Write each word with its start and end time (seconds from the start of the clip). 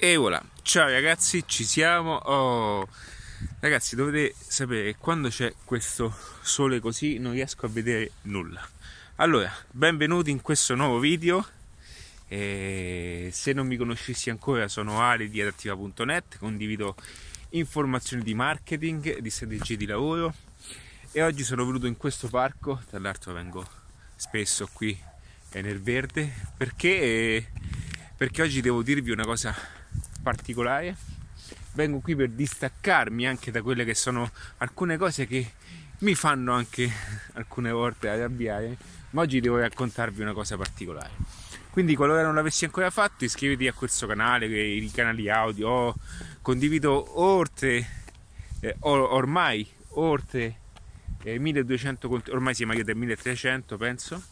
E 0.00 0.14
voilà, 0.14 0.40
ciao 0.62 0.88
ragazzi, 0.88 1.42
ci 1.44 1.64
siamo. 1.64 2.14
Oh. 2.14 2.88
Ragazzi, 3.58 3.96
dovete 3.96 4.32
sapere 4.38 4.92
che 4.92 4.96
quando 4.96 5.28
c'è 5.28 5.52
questo 5.64 6.14
sole 6.40 6.78
così 6.78 7.18
non 7.18 7.32
riesco 7.32 7.66
a 7.66 7.68
vedere 7.68 8.12
nulla. 8.22 8.64
Allora, 9.16 9.52
benvenuti 9.72 10.30
in 10.30 10.40
questo 10.40 10.76
nuovo 10.76 11.00
video. 11.00 11.44
E 12.28 13.30
se 13.32 13.52
non 13.52 13.66
mi 13.66 13.76
conoscessi 13.76 14.30
ancora, 14.30 14.68
sono 14.68 15.00
Ale 15.00 15.28
di 15.28 15.40
adattiva.net, 15.40 16.38
condivido 16.38 16.94
informazioni 17.50 18.22
di 18.22 18.34
marketing, 18.34 19.18
di 19.18 19.30
strategie 19.30 19.76
di 19.76 19.86
lavoro. 19.86 20.32
E 21.10 21.24
oggi 21.24 21.42
sono 21.42 21.66
venuto 21.66 21.88
in 21.88 21.96
questo 21.96 22.28
parco, 22.28 22.80
tra 22.88 23.00
l'altro 23.00 23.32
vengo 23.32 23.68
spesso 24.14 24.68
qui 24.72 24.96
nel 25.54 25.82
verde, 25.82 26.32
perché, 26.56 27.50
perché 28.16 28.42
oggi 28.42 28.60
devo 28.60 28.84
dirvi 28.84 29.10
una 29.10 29.24
cosa 29.24 29.76
particolare. 30.22 30.96
Vengo 31.72 32.00
qui 32.00 32.16
per 32.16 32.30
distaccarmi 32.30 33.26
anche 33.26 33.50
da 33.50 33.62
quelle 33.62 33.84
che 33.84 33.94
sono 33.94 34.30
alcune 34.58 34.96
cose 34.96 35.26
che 35.26 35.52
mi 36.00 36.14
fanno 36.14 36.52
anche 36.52 36.90
alcune 37.34 37.70
volte 37.70 38.08
arrabbiare, 38.08 38.76
ma 39.10 39.22
oggi 39.22 39.40
devo 39.40 39.58
raccontarvi 39.58 40.22
una 40.22 40.32
cosa 40.32 40.56
particolare. 40.56 41.10
Quindi 41.70 41.94
qualora 41.94 42.22
non 42.22 42.34
l'avessi 42.34 42.64
ancora 42.64 42.90
fatto 42.90 43.24
iscriviti 43.24 43.68
a 43.68 43.72
questo 43.72 44.06
canale, 44.06 44.46
i 44.46 44.90
canali 44.90 45.28
audio, 45.28 45.94
condivido 46.42 47.20
oltre, 47.20 47.86
eh, 48.60 48.76
ormai 48.80 49.66
oltre 49.90 50.56
eh, 51.22 51.38
1200, 51.38 52.22
ormai 52.30 52.54
siamo 52.54 52.72
arrivati 52.72 52.92
a 52.92 52.98
1300 52.98 53.76
penso, 53.76 54.22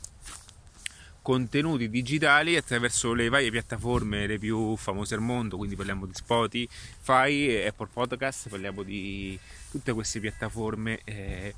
contenuti 1.26 1.90
digitali 1.90 2.54
attraverso 2.54 3.12
le 3.12 3.28
varie 3.28 3.50
piattaforme 3.50 4.28
le 4.28 4.38
più 4.38 4.76
famose 4.76 5.16
al 5.16 5.20
mondo, 5.20 5.56
quindi 5.56 5.74
parliamo 5.74 6.06
di 6.06 6.14
Spotify, 6.14 7.66
Apple 7.66 7.88
Podcast, 7.92 8.48
parliamo 8.48 8.84
di 8.84 9.36
tutte 9.68 9.92
queste 9.92 10.20
piattaforme 10.20 11.00
eh, 11.02 11.52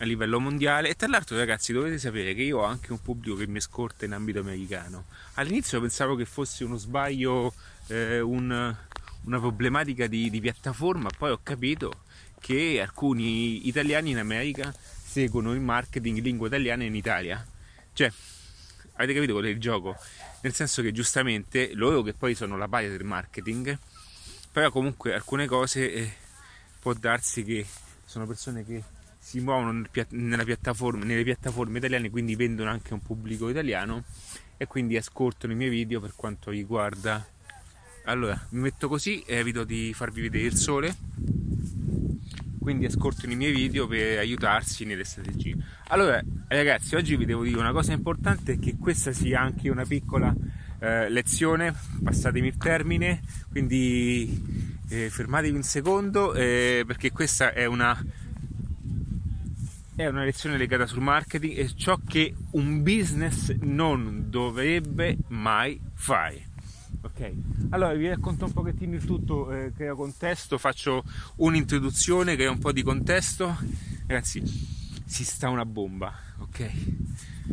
a 0.00 0.04
livello 0.04 0.38
mondiale 0.38 0.90
e 0.90 0.96
tra 0.96 1.08
l'altro 1.08 1.34
ragazzi 1.38 1.72
dovete 1.72 1.96
sapere 1.96 2.34
che 2.34 2.42
io 2.42 2.58
ho 2.58 2.64
anche 2.64 2.92
un 2.92 3.00
pubblico 3.00 3.36
che 3.36 3.46
mi 3.46 3.56
ascolta 3.56 4.04
in 4.04 4.12
ambito 4.12 4.40
americano. 4.40 5.06
All'inizio 5.36 5.80
pensavo 5.80 6.14
che 6.14 6.26
fosse 6.26 6.64
uno 6.64 6.76
sbaglio, 6.76 7.54
eh, 7.86 8.20
un, 8.20 8.50
una 8.50 9.38
problematica 9.38 10.06
di, 10.06 10.28
di 10.28 10.40
piattaforma, 10.42 11.08
poi 11.16 11.30
ho 11.30 11.40
capito 11.42 12.02
che 12.38 12.82
alcuni 12.82 13.66
italiani 13.66 14.10
in 14.10 14.18
America 14.18 14.74
seguono 14.76 15.54
il 15.54 15.60
marketing 15.60 16.18
in 16.18 16.22
lingua 16.22 16.48
italiana 16.48 16.84
in 16.84 16.94
Italia. 16.94 17.42
Cioè, 17.94 18.12
Avete 18.96 19.14
capito 19.14 19.32
qual 19.32 19.44
è 19.44 19.48
il 19.48 19.60
gioco? 19.60 19.96
Nel 20.40 20.54
senso 20.54 20.82
che 20.82 20.92
giustamente 20.92 21.74
loro 21.74 22.02
che 22.02 22.14
poi 22.14 22.34
sono 22.34 22.56
la 22.56 22.66
paglia 22.66 22.88
del 22.88 23.04
marketing, 23.04 23.78
però 24.50 24.70
comunque 24.70 25.12
alcune 25.12 25.46
cose 25.46 25.92
eh, 25.92 26.12
può 26.80 26.94
darsi 26.94 27.44
che 27.44 27.66
sono 28.04 28.26
persone 28.26 28.64
che 28.64 28.82
si 29.18 29.40
muovono 29.40 29.72
nel 29.72 30.44
piattaforma, 30.44 31.04
nelle 31.04 31.24
piattaforme 31.24 31.78
italiane, 31.78 32.10
quindi 32.10 32.36
vendono 32.36 32.70
anche 32.70 32.94
un 32.94 33.02
pubblico 33.02 33.48
italiano 33.48 34.04
e 34.56 34.66
quindi 34.66 34.96
ascoltano 34.96 35.52
i 35.52 35.56
miei 35.56 35.70
video 35.70 36.00
per 36.00 36.12
quanto 36.14 36.50
riguarda. 36.50 37.26
Allora, 38.04 38.40
mi 38.50 38.60
metto 38.60 38.88
così 38.88 39.22
evito 39.26 39.64
di 39.64 39.92
farvi 39.92 40.22
vedere 40.22 40.46
il 40.46 40.56
sole 40.56 40.96
quindi 42.66 42.86
ascoltano 42.86 43.32
i 43.32 43.36
miei 43.36 43.52
video 43.52 43.86
per 43.86 44.18
aiutarsi 44.18 44.84
nelle 44.84 45.04
strategie. 45.04 45.56
Allora, 45.86 46.20
ragazzi, 46.48 46.96
oggi 46.96 47.14
vi 47.14 47.24
devo 47.24 47.44
dire 47.44 47.60
una 47.60 47.70
cosa 47.70 47.92
importante 47.92 48.58
che 48.58 48.74
questa 48.76 49.12
sia 49.12 49.40
anche 49.40 49.70
una 49.70 49.84
piccola 49.84 50.34
eh, 50.80 51.08
lezione, 51.08 51.72
passatemi 52.02 52.48
il 52.48 52.56
termine, 52.56 53.22
quindi 53.50 54.74
eh, 54.88 55.08
fermatevi 55.10 55.54
un 55.54 55.62
secondo 55.62 56.34
eh, 56.34 56.82
perché 56.84 57.12
questa 57.12 57.52
è 57.52 57.66
una 57.66 58.04
è 59.94 60.06
una 60.08 60.24
lezione 60.24 60.58
legata 60.58 60.86
sul 60.86 61.02
marketing 61.02 61.58
e 61.58 61.70
ciò 61.72 62.00
che 62.04 62.34
un 62.50 62.82
business 62.82 63.54
non 63.60 64.24
dovrebbe 64.28 65.18
mai 65.28 65.80
fare. 65.94 66.46
Ok, 67.06 67.32
allora 67.70 67.94
vi 67.94 68.08
racconto 68.08 68.46
un 68.46 68.52
pochettino 68.52 68.96
il 68.96 69.04
tutto, 69.04 69.52
eh, 69.52 69.72
creo 69.72 69.94
contesto, 69.94 70.58
faccio 70.58 71.04
un'introduzione, 71.36 72.34
creo 72.34 72.50
un 72.50 72.58
po' 72.58 72.72
di 72.72 72.82
contesto. 72.82 73.56
Ragazzi, 74.08 74.42
si 75.04 75.24
sta 75.24 75.48
una 75.48 75.64
bomba, 75.64 76.12
ok? 76.38 76.72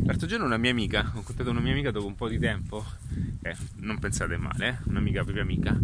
L'altro 0.06 0.26
giorno 0.26 0.44
una 0.44 0.56
mia 0.56 0.72
amica, 0.72 1.12
ho 1.14 1.18
incontrato 1.18 1.50
una 1.50 1.60
mia 1.60 1.70
amica 1.70 1.92
dopo 1.92 2.04
un 2.04 2.16
po' 2.16 2.28
di 2.28 2.40
tempo, 2.40 2.84
eh, 3.42 3.56
non 3.76 4.00
pensate 4.00 4.36
male, 4.36 4.68
eh, 4.68 4.76
un'amica 4.88 5.22
propria 5.22 5.44
amica, 5.44 5.78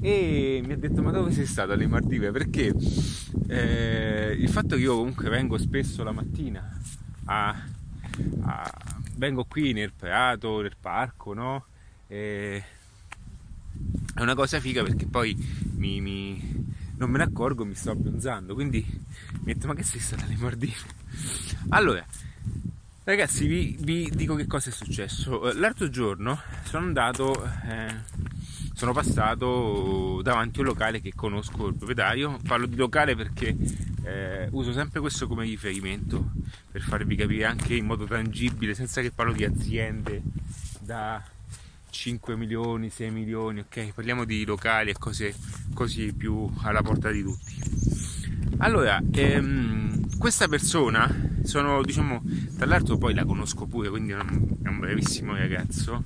e 0.00 0.62
mi 0.64 0.72
ha 0.72 0.76
detto 0.76 1.02
ma 1.02 1.10
dove 1.10 1.32
sei 1.32 1.46
stato 1.46 1.72
alle 1.72 1.88
Maldive? 1.88 2.30
Perché 2.30 2.72
eh, 3.48 4.36
il 4.38 4.48
fatto 4.48 4.76
che 4.76 4.82
io 4.82 4.94
comunque 4.96 5.28
vengo 5.28 5.58
spesso 5.58 6.04
la 6.04 6.12
mattina 6.12 6.80
a, 7.24 7.48
a 8.42 8.72
vengo 9.16 9.44
qui 9.44 9.72
nel 9.72 9.92
prato, 9.92 10.62
nel 10.62 10.76
parco, 10.80 11.34
no? 11.34 11.64
E 12.06 12.62
è 14.14 14.20
una 14.20 14.34
cosa 14.34 14.58
figa 14.58 14.82
perché 14.82 15.06
poi 15.06 15.36
mi, 15.76 16.00
mi, 16.00 16.74
non 16.96 17.10
me 17.10 17.18
ne 17.18 17.24
accorgo, 17.24 17.64
mi 17.64 17.74
sto 17.74 17.92
abbronzando. 17.92 18.54
Quindi 18.54 18.84
mi 19.44 19.52
detto, 19.52 19.66
ma 19.66 19.74
che 19.74 19.84
sei 19.84 20.00
stata 20.00 20.24
alle 20.24 20.36
Maldive? 20.36 20.74
Allora, 21.70 22.04
ragazzi, 23.04 23.46
vi, 23.46 23.76
vi, 23.80 24.10
dico 24.12 24.34
che 24.34 24.46
cosa 24.46 24.70
è 24.70 24.72
successo. 24.72 25.52
L'altro 25.52 25.88
giorno 25.88 26.40
sono 26.64 26.86
andato, 26.86 27.44
eh, 27.44 27.94
sono 28.74 28.92
passato 28.92 30.20
davanti 30.22 30.58
a 30.58 30.62
un 30.62 30.68
locale 30.68 31.00
che 31.00 31.12
conosco 31.14 31.68
il 31.68 31.74
proprietario. 31.74 32.38
Parlo 32.44 32.66
di 32.66 32.76
locale 32.76 33.14
perché 33.14 33.56
eh, 34.02 34.48
uso 34.50 34.72
sempre 34.72 34.98
questo 35.00 35.28
come 35.28 35.44
riferimento 35.44 36.32
per 36.70 36.82
farvi 36.82 37.14
capire 37.14 37.44
anche 37.44 37.74
in 37.74 37.86
modo 37.86 38.04
tangibile, 38.04 38.74
senza 38.74 39.00
che 39.00 39.12
parlo 39.12 39.32
di 39.32 39.44
aziende 39.44 40.22
da 40.80 41.22
5 41.98 42.36
milioni, 42.36 42.90
6 42.90 43.10
milioni, 43.10 43.58
ok? 43.58 43.92
Parliamo 43.92 44.24
di 44.24 44.44
locali 44.44 44.90
e 44.90 44.94
cose 44.96 45.34
così 45.74 46.12
più 46.12 46.48
alla 46.62 46.80
porta 46.80 47.10
di 47.10 47.24
tutti. 47.24 47.58
Allora, 48.58 49.02
ehm, 49.10 50.16
questa 50.16 50.46
persona, 50.46 51.12
sono 51.42 51.82
diciamo, 51.82 52.22
tra 52.56 52.66
l'altro 52.66 52.98
poi 52.98 53.14
la 53.14 53.24
conosco 53.24 53.66
pure, 53.66 53.88
quindi 53.88 54.12
è 54.12 54.14
un, 54.14 54.46
è 54.62 54.68
un 54.68 54.78
bravissimo 54.78 55.34
ragazzo. 55.34 56.04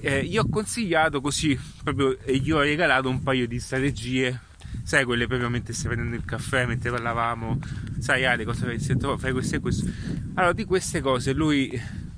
Eh, 0.00 0.22
gli 0.26 0.36
ho 0.36 0.46
consigliato 0.50 1.22
così, 1.22 1.58
proprio, 1.82 2.18
e 2.18 2.36
gli 2.36 2.50
ho 2.50 2.60
regalato 2.60 3.08
un 3.08 3.22
paio 3.22 3.48
di 3.48 3.58
strategie, 3.58 4.38
sai, 4.82 5.06
quelle 5.06 5.26
proprio 5.26 5.48
mentre 5.48 5.72
stai 5.72 5.92
prendendo 5.92 6.14
il 6.14 6.26
caffè, 6.26 6.66
mentre 6.66 6.90
parlavamo, 6.90 7.58
sai 8.00 8.26
Ale, 8.26 8.44
cosa 8.44 8.66
fai? 8.66 8.78
Oh, 9.04 9.16
fai 9.16 9.32
questo 9.32 9.56
e 9.56 9.60
questo. 9.60 9.90
Allora, 10.34 10.52
di 10.52 10.64
queste 10.66 11.00
cose 11.00 11.32
lui 11.32 11.70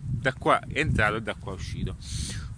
da 0.03 0.33
qua 0.33 0.59
è 0.67 0.81
entrato 0.81 1.15
e 1.15 1.23
da 1.23 1.37
qua 1.39 1.53
è 1.53 1.55
uscito. 1.55 1.97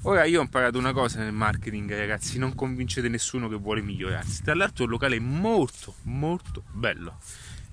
Ora 0.08 0.24
io 0.24 0.38
ho 0.38 0.42
imparato 0.42 0.78
una 0.78 0.92
cosa 0.92 1.18
nel 1.18 1.32
marketing, 1.32 1.92
ragazzi, 1.92 2.38
non 2.38 2.54
convincete 2.54 3.08
nessuno 3.08 3.48
che 3.48 3.56
vuole 3.56 3.82
migliorarsi. 3.82 4.44
Tra 4.44 4.54
l'altro 4.54 4.84
il 4.84 4.90
locale 4.90 5.16
è 5.16 5.18
molto, 5.18 5.96
molto 6.02 6.62
bello. 6.70 7.18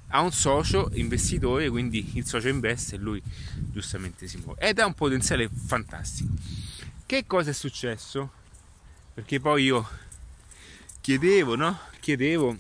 Ha 0.08 0.20
un 0.20 0.32
socio 0.32 0.90
investitore, 0.94 1.70
quindi 1.70 2.14
il 2.14 2.26
socio 2.26 2.48
investe 2.48 2.96
e 2.96 2.98
lui 2.98 3.22
giustamente 3.72 4.28
si 4.28 4.38
muove. 4.38 4.60
Ed 4.62 4.80
ha 4.80 4.86
un 4.88 4.96
potenziale 4.96 5.48
fantastico. 5.48 6.34
Che 7.06 7.28
cosa 7.28 7.52
è 7.52 7.54
successo? 7.54 8.32
Perché 9.14 9.40
poi 9.40 9.66
io 9.66 9.88
chiedevo, 11.02 11.56
no? 11.56 11.82
Chiedevo 12.00 12.58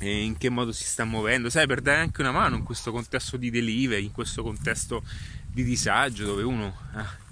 eh, 0.00 0.22
in 0.22 0.36
che 0.36 0.50
modo 0.50 0.72
si 0.72 0.84
sta 0.84 1.04
muovendo, 1.04 1.48
sai, 1.48 1.66
per 1.66 1.80
dare 1.80 2.00
anche 2.00 2.20
una 2.20 2.30
mano 2.30 2.56
in 2.56 2.62
questo 2.62 2.92
contesto 2.92 3.38
di 3.38 3.48
delivery, 3.48 4.04
in 4.04 4.12
questo 4.12 4.42
contesto 4.42 5.02
di 5.46 5.64
disagio 5.64 6.26
dove 6.26 6.42
uno... 6.42 6.76
Eh, 6.94 7.24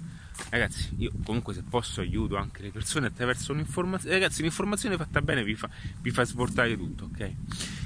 ragazzi 0.49 0.89
io 0.97 1.11
comunque 1.23 1.53
se 1.53 1.63
posso 1.63 2.01
aiuto 2.01 2.35
anche 2.35 2.61
le 2.61 2.71
persone 2.71 3.07
attraverso 3.07 3.51
un'informazione. 3.51 4.15
Ragazzi 4.15 4.41
un'informazione 4.41 4.97
fatta 4.97 5.21
bene 5.21 5.43
vi 5.43 5.55
fa, 5.55 5.69
vi 6.01 6.11
fa 6.11 6.23
svoltare 6.23 6.77
tutto 6.77 7.05
ok? 7.05 7.31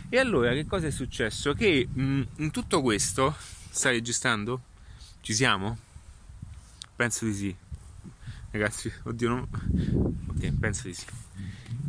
E 0.09 0.17
allora 0.17 0.53
che 0.53 0.65
cosa 0.65 0.87
è 0.87 0.91
successo? 0.91 1.53
Che 1.53 1.87
mh, 1.91 2.21
in 2.37 2.51
tutto 2.51 2.81
questo 2.81 3.35
sta 3.69 3.89
registrando? 3.89 4.61
Ci 5.21 5.33
siamo? 5.33 5.77
Penso 6.95 7.25
di 7.25 7.33
sì. 7.33 7.55
Ragazzi 8.51 8.91
oddio 9.03 9.29
non... 9.29 9.47
ok 10.27 10.51
penso 10.59 10.87
di 10.87 10.93
sì. 10.93 11.05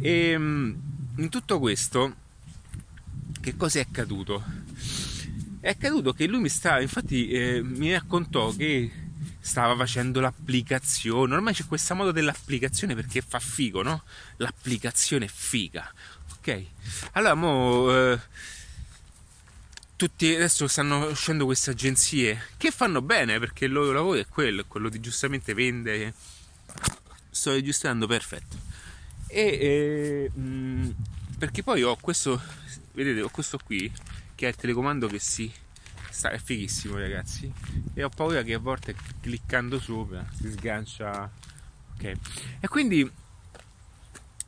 E 0.00 0.36
mh, 0.36 0.80
in 1.16 1.28
tutto 1.28 1.58
questo 1.58 2.14
che 3.40 3.56
cosa 3.56 3.78
è 3.78 3.82
accaduto? 3.82 4.44
È 5.60 5.68
accaduto 5.68 6.12
che 6.12 6.26
lui 6.26 6.40
mi 6.40 6.48
stava 6.48 6.80
infatti 6.80 7.28
eh, 7.28 7.62
mi 7.62 7.92
raccontò 7.92 8.50
che 8.54 8.90
stava 9.40 9.74
facendo 9.74 10.20
l'applicazione. 10.20 11.34
Ormai 11.34 11.54
c'è 11.54 11.66
questa 11.66 11.94
moda 11.94 12.12
dell'applicazione 12.12 12.94
perché 12.94 13.22
fa 13.22 13.40
figo, 13.40 13.82
no? 13.82 14.02
L'applicazione 14.36 15.24
è 15.24 15.28
figa. 15.28 15.92
Ok? 16.36 16.64
Allora, 17.12 17.34
mo, 17.34 17.96
eh, 17.96 18.20
tutti 19.96 20.34
adesso 20.34 20.68
stanno 20.68 21.06
uscendo 21.06 21.44
queste 21.44 21.70
agenzie 21.70 22.48
che 22.56 22.70
fanno 22.70 23.02
bene 23.02 23.38
perché 23.38 23.66
il 23.66 23.72
loro 23.72 23.92
lavoro 23.92 24.18
è 24.18 24.26
quello, 24.26 24.64
quello 24.66 24.88
di 24.88 25.00
giustamente 25.00 25.54
vendere. 25.54 26.14
Sto 27.30 27.52
registrando 27.52 28.06
perfetto. 28.06 28.56
E 29.26 30.30
eh, 30.34 30.38
mh, 30.38 30.94
perché 31.38 31.62
poi 31.62 31.82
ho 31.82 31.96
questo, 31.96 32.40
vedete, 32.92 33.22
ho 33.22 33.28
questo 33.28 33.58
qui 33.58 33.90
che 34.34 34.46
è 34.46 34.48
il 34.48 34.56
telecomando 34.56 35.06
che 35.06 35.18
si 35.18 35.52
è 36.30 36.38
fighissimo 36.38 36.98
ragazzi. 36.98 37.52
E 37.94 38.02
ho 38.02 38.08
paura 38.08 38.42
che 38.42 38.54
a 38.54 38.58
volte 38.58 38.94
cliccando 39.20 39.78
sopra 39.78 40.26
si 40.34 40.50
sgancia. 40.50 41.30
Ok. 41.94 42.12
E 42.60 42.68
quindi 42.68 43.10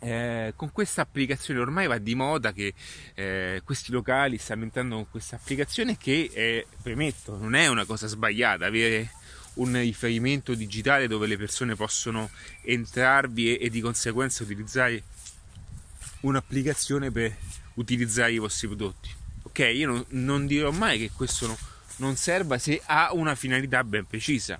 eh, 0.01 0.53
con 0.57 0.73
questa 0.73 1.03
applicazione 1.03 1.61
ormai 1.61 1.87
va 1.87 1.99
di 1.99 2.15
moda 2.17 2.53
che 2.53 2.75
eh, 3.15 3.63
questi 3.65 3.93
locali 3.93 4.37
stanno 4.37 4.65
entrando 4.65 4.97
con 4.97 5.11
questa 5.11 5.37
applicazione 5.37 5.97
che 5.97 6.29
è, 6.33 6.67
premetto 6.83 7.37
non 7.37 7.55
è 7.55 7.69
una 7.69 7.85
cosa 7.85 8.07
sbagliata. 8.07 8.67
Avere 8.67 9.11
un 9.55 9.73
riferimento 9.73 10.55
digitale 10.55 11.07
dove 11.07 11.27
le 11.27 11.37
persone 11.37 11.75
possono 11.77 12.31
entrarvi 12.63 13.57
e, 13.57 13.67
e 13.67 13.71
di 13.71 13.81
conseguenza 13.81 14.43
utilizzare 14.43 15.03
un'applicazione 16.21 17.11
per 17.11 17.37
utilizzare 17.75 18.33
i 18.33 18.39
vostri 18.39 18.67
prodotti. 18.69 19.22
Ok, 19.53 19.59
io 19.59 19.87
non, 19.87 20.05
non 20.09 20.47
dirò 20.47 20.71
mai 20.71 20.99
che 20.99 21.11
questo 21.15 21.47
no, 21.47 21.59
non 21.97 22.17
serva 22.17 22.57
se 22.57 22.81
ha 22.87 23.11
una 23.13 23.35
finalità 23.35 23.85
ben 23.85 24.07
precisa. 24.07 24.59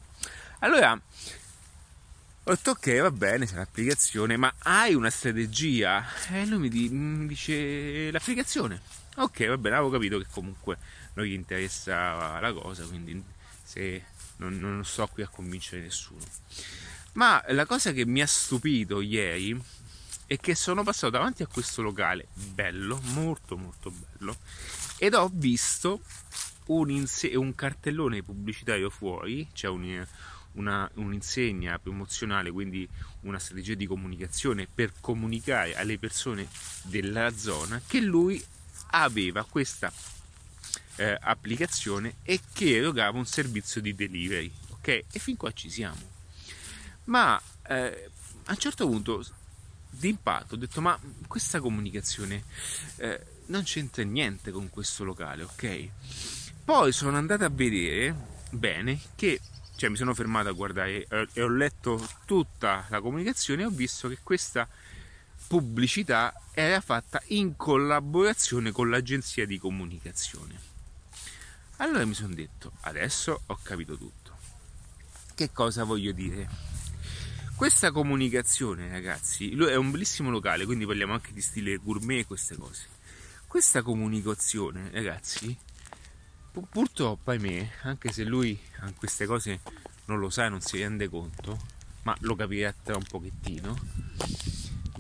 Allora, 0.59 0.93
ho 0.93 2.51
detto 2.51 2.73
ok, 2.73 3.01
va 3.01 3.11
bene, 3.11 3.47
c'è 3.47 3.55
l'applicazione, 3.55 4.37
ma 4.37 4.53
hai 4.59 4.93
una 4.93 5.09
strategia? 5.09 6.05
E 6.31 6.45
lui 6.45 6.69
mi, 6.69 7.27
dice 7.27 8.11
l'applicazione. 8.11 8.83
Ok, 9.17 9.47
va 9.47 9.57
bene, 9.57 9.77
avevo 9.77 9.91
capito 9.91 10.19
che 10.19 10.27
comunque 10.31 10.77
non 11.15 11.25
gli 11.25 11.33
interessa 11.33 12.39
la 12.39 12.53
cosa, 12.53 12.85
quindi 12.85 13.25
se 13.63 14.05
non, 14.37 14.59
non 14.59 14.85
sto 14.85 15.07
qui 15.07 15.23
a 15.23 15.29
convincere 15.29 15.81
nessuno. 15.81 16.21
Ma 17.15 17.43
la 17.49 17.65
cosa 17.65 17.93
che 17.93 18.05
mi 18.05 18.21
ha 18.21 18.27
stupito 18.27 19.01
ieri 19.01 19.59
è 20.33 20.39
che 20.39 20.55
sono 20.55 20.83
passato 20.83 21.11
davanti 21.11 21.43
a 21.43 21.47
questo 21.47 21.83
locale 21.83 22.29
bello, 22.33 22.99
molto 23.03 23.59
molto 23.59 23.91
bello, 23.91 24.37
ed 25.03 25.15
ho 25.15 25.29
visto 25.35 26.01
un, 26.67 26.89
inse- 26.89 27.35
un 27.35 27.57
cartellone 27.57 28.23
pubblicitario 28.23 28.89
fuori, 28.89 29.49
cioè 29.53 29.69
un, 29.69 30.07
una, 30.53 30.89
un'insegna 30.95 31.81
promozionale, 31.81 32.53
quindi 32.53 32.89
una 33.23 33.41
strategia 33.41 33.75
di 33.75 33.85
comunicazione 33.85 34.69
per 34.73 34.93
comunicare 35.01 35.75
alle 35.75 35.99
persone 35.99 36.47
della 36.83 37.37
zona 37.37 37.83
che 37.85 37.99
lui 37.99 38.41
aveva 38.91 39.45
questa 39.45 39.93
eh, 40.95 41.19
applicazione 41.21 42.19
e 42.23 42.39
che 42.53 42.77
erogava 42.77 43.19
un 43.19 43.27
servizio 43.27 43.81
di 43.81 43.97
delivery. 43.97 44.53
Ok? 44.69 44.87
E 45.11 45.19
fin 45.19 45.37
qua 45.37 45.51
ci 45.51 45.69
siamo. 45.69 46.01
Ma 47.07 47.43
eh, 47.67 48.09
a 48.45 48.53
un 48.53 48.59
certo 48.59 48.87
punto 48.87 49.27
d'impatto 50.03 50.55
ho 50.55 50.59
detto 50.59 50.81
ma 50.81 50.99
questa 51.29 51.61
comunicazione 51.61 52.43
eh, 52.97 53.21
non 53.47 53.63
c'entra 53.63 54.03
niente 54.03 54.51
con 54.51 54.69
questo 54.69 55.05
locale, 55.05 55.45
ok? 55.45 55.89
Poi 56.65 56.93
sono 56.93 57.17
andato 57.17 57.45
a 57.45 57.49
vedere 57.49 58.15
bene 58.51 59.01
che 59.15 59.41
cioè 59.77 59.89
mi 59.91 59.97
sono 59.97 60.15
fermato 60.15 60.49
a 60.49 60.53
guardare 60.53 61.07
e 61.33 61.43
ho 61.43 61.49
letto 61.49 62.07
tutta 62.25 62.87
la 62.89 63.01
comunicazione 63.01 63.63
e 63.63 63.67
ho 63.67 63.71
visto 63.71 64.09
che 64.09 64.19
questa 64.23 64.69
pubblicità 65.49 66.33
era 66.53 66.81
fatta 66.81 67.21
in 67.29 67.57
collaborazione 67.57 68.71
con 68.71 68.91
l'agenzia 68.91 69.45
di 69.45 69.59
comunicazione. 69.59 70.71
Allora 71.79 72.05
mi 72.05 72.15
sono 72.15 72.35
detto, 72.35 72.73
adesso 72.83 73.43
ho 73.47 73.59
capito 73.63 73.97
tutto. 73.97 74.37
Che 75.35 75.51
cosa 75.53 75.83
voglio 75.83 76.13
dire? 76.13 76.72
Questa 77.63 77.93
comunicazione, 77.93 78.91
ragazzi, 78.91 79.51
è 79.53 79.77
un 79.77 79.93
bellissimo 79.93 80.31
locale, 80.31 80.65
quindi 80.65 80.85
parliamo 80.85 81.13
anche 81.13 81.33
di 81.33 81.41
stile 81.41 81.77
gourmet 81.77 82.19
e 82.19 82.27
queste 82.27 82.57
cose. 82.57 82.87
Questa 83.47 83.83
comunicazione, 83.83 84.91
ragazzi, 84.91 85.57
purtroppo, 86.51 87.31
ahimè, 87.31 87.71
anche 87.83 88.11
se 88.11 88.25
lui 88.25 88.59
a 88.81 88.93
queste 88.97 89.27
cose 89.27 89.61
non 90.07 90.19
lo 90.19 90.29
sa 90.29 90.47
e 90.47 90.49
non 90.49 90.61
si 90.61 90.79
rende 90.79 91.09
conto, 91.09 91.57
ma 92.03 92.17
lo 92.23 92.35
capirà 92.35 92.75
tra 92.83 92.97
un 92.97 93.05
pochettino, 93.09 93.79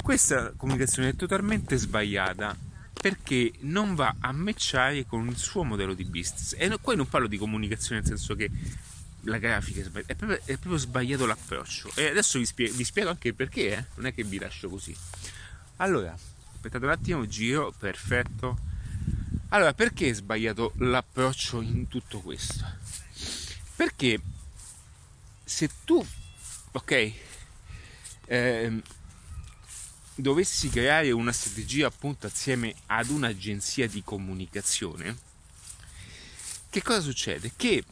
questa 0.00 0.52
comunicazione 0.56 1.08
è 1.08 1.16
totalmente 1.16 1.76
sbagliata 1.76 2.56
perché 2.92 3.54
non 3.62 3.96
va 3.96 4.14
a 4.20 4.30
matchare 4.30 5.04
con 5.04 5.26
il 5.26 5.36
suo 5.36 5.64
modello 5.64 5.94
di 5.94 6.04
business. 6.04 6.54
E 6.56 6.78
poi 6.80 6.94
non 6.94 7.08
parlo 7.08 7.26
di 7.26 7.38
comunicazione 7.38 8.02
nel 8.02 8.08
senso 8.08 8.36
che 8.36 8.48
la 9.24 9.38
grafica 9.38 9.80
è 9.80 9.84
sbagliata, 9.84 10.12
è 10.12 10.16
proprio, 10.16 10.38
è 10.38 10.56
proprio 10.56 10.76
sbagliato 10.76 11.26
l'approccio. 11.26 11.90
E 11.94 12.08
adesso 12.08 12.38
vi 12.38 12.46
spiego, 12.46 12.74
vi 12.74 12.84
spiego 12.84 13.10
anche 13.10 13.32
perché, 13.34 13.76
eh? 13.76 13.84
non 13.96 14.06
è 14.06 14.14
che 14.14 14.24
vi 14.24 14.38
lascio 14.38 14.68
così. 14.68 14.96
Allora, 15.76 16.16
aspettate 16.54 16.84
un 16.84 16.90
attimo, 16.90 17.26
giro, 17.26 17.72
perfetto. 17.76 18.58
Allora, 19.48 19.74
perché 19.74 20.08
è 20.08 20.14
sbagliato 20.14 20.72
l'approccio 20.78 21.60
in 21.60 21.88
tutto 21.88 22.20
questo? 22.20 22.64
Perché 23.76 24.20
se 25.44 25.68
tu, 25.84 26.04
ok, 26.72 27.12
eh, 28.26 28.82
dovessi 30.14 30.68
creare 30.68 31.10
una 31.10 31.32
strategia 31.32 31.86
appunto 31.88 32.26
assieme 32.26 32.74
ad 32.86 33.10
un'agenzia 33.10 33.88
di 33.88 34.02
comunicazione, 34.02 35.16
che 36.70 36.82
cosa 36.82 37.00
succede? 37.00 37.52
Che 37.54 37.84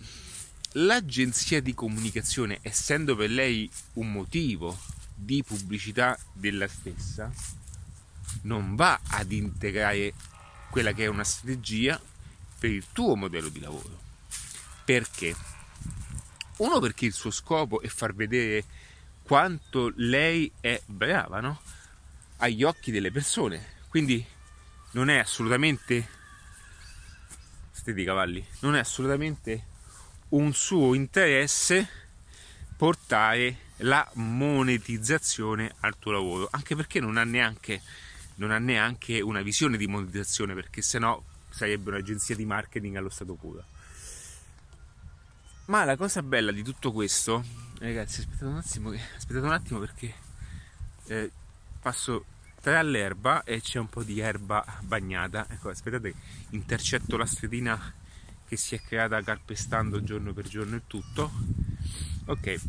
l'agenzia 0.73 1.61
di 1.61 1.75
comunicazione, 1.75 2.59
essendo 2.63 3.17
per 3.17 3.31
lei 3.31 3.71
un 3.95 4.13
motivo 4.13 4.79
di 5.15 5.43
pubblicità 5.43 6.19
della 6.33 6.69
stessa, 6.69 7.31
non 8.43 8.77
va 8.77 9.01
ad 9.09 9.33
integrare 9.33 10.15
quella 10.71 10.93
che 10.93 11.05
è 11.05 11.09
una 11.09 11.25
strategia 11.25 12.01
per 12.59 12.71
il 12.71 12.85
tuo 12.93 13.17
modello 13.17 13.49
di 13.49 13.61
lavoro. 13.61 13.99
Perché? 14.85 15.35
Uno 16.59 16.79
perché 16.79 17.07
il 17.07 17.13
suo 17.13 17.31
scopo 17.31 17.81
è 17.81 17.89
far 17.89 18.15
vedere 18.15 18.65
quanto 19.23 19.93
lei 19.97 20.51
è 20.61 20.81
brava, 20.87 21.41
no? 21.41 21.61
agli 22.41 22.63
occhi 22.63 22.91
delle 22.91 23.11
persone. 23.11 23.79
Quindi 23.89 24.25
non 24.93 25.09
è 25.09 25.19
assolutamente 25.19 26.09
stedi 27.71 28.05
cavalli, 28.05 28.45
non 28.61 28.77
è 28.77 28.81
assolutamente 28.81 29.67
un 30.31 30.53
suo 30.53 30.95
interesse 30.95 31.89
portare 32.77 33.69
la 33.79 34.09
monetizzazione 34.15 35.75
al 35.81 35.99
tuo 35.99 36.13
lavoro, 36.13 36.49
anche 36.51 36.77
perché 36.77 37.01
non 37.01 37.17
ha 37.17 37.25
neanche, 37.25 37.81
non 38.37 38.51
ha 38.51 38.59
neanche 38.59 39.21
una 39.21 39.43
visione 39.43 39.77
di 39.77 39.87
monetizzazione, 39.87 40.55
perché 40.55 40.83
sennò 40.83 41.23
sarebbe 41.51 41.91
un'agenzia 41.91 42.37
di 42.37 42.45
marketing 42.45 42.97
allo 42.97 43.09
stato 43.09 43.35
puro. 43.35 43.65
Ma 45.67 45.85
la 45.85 45.97
cosa 45.97 46.23
bella 46.23 46.53
di 46.53 46.63
tutto 46.63 46.91
questo, 46.93 47.45
ragazzi, 47.79 48.21
aspettate 48.21 48.45
un 48.45 48.57
attimo, 48.57 48.91
aspettate 48.91 49.47
un 49.47 49.53
attimo 49.53 49.79
perché 49.79 50.15
eh, 51.07 51.31
passo 51.81 52.25
tra 52.61 52.83
l'erba 52.83 53.45
e 53.45 53.61
c'è 53.61 53.79
un 53.79 53.89
po' 53.89 54.03
di 54.03 54.21
erba 54.21 54.65
bagnata. 54.81 55.47
Ecco, 55.49 55.69
aspettate, 55.69 56.15
intercetto 56.51 57.17
la 57.17 57.27
stradina 57.27 57.95
che 58.51 58.57
si 58.57 58.75
è 58.75 58.81
creata 58.81 59.23
calpestando 59.23 60.03
giorno 60.03 60.33
per 60.33 60.49
giorno 60.49 60.75
il 60.75 60.83
tutto. 60.89 61.31
Ok, 62.25 62.61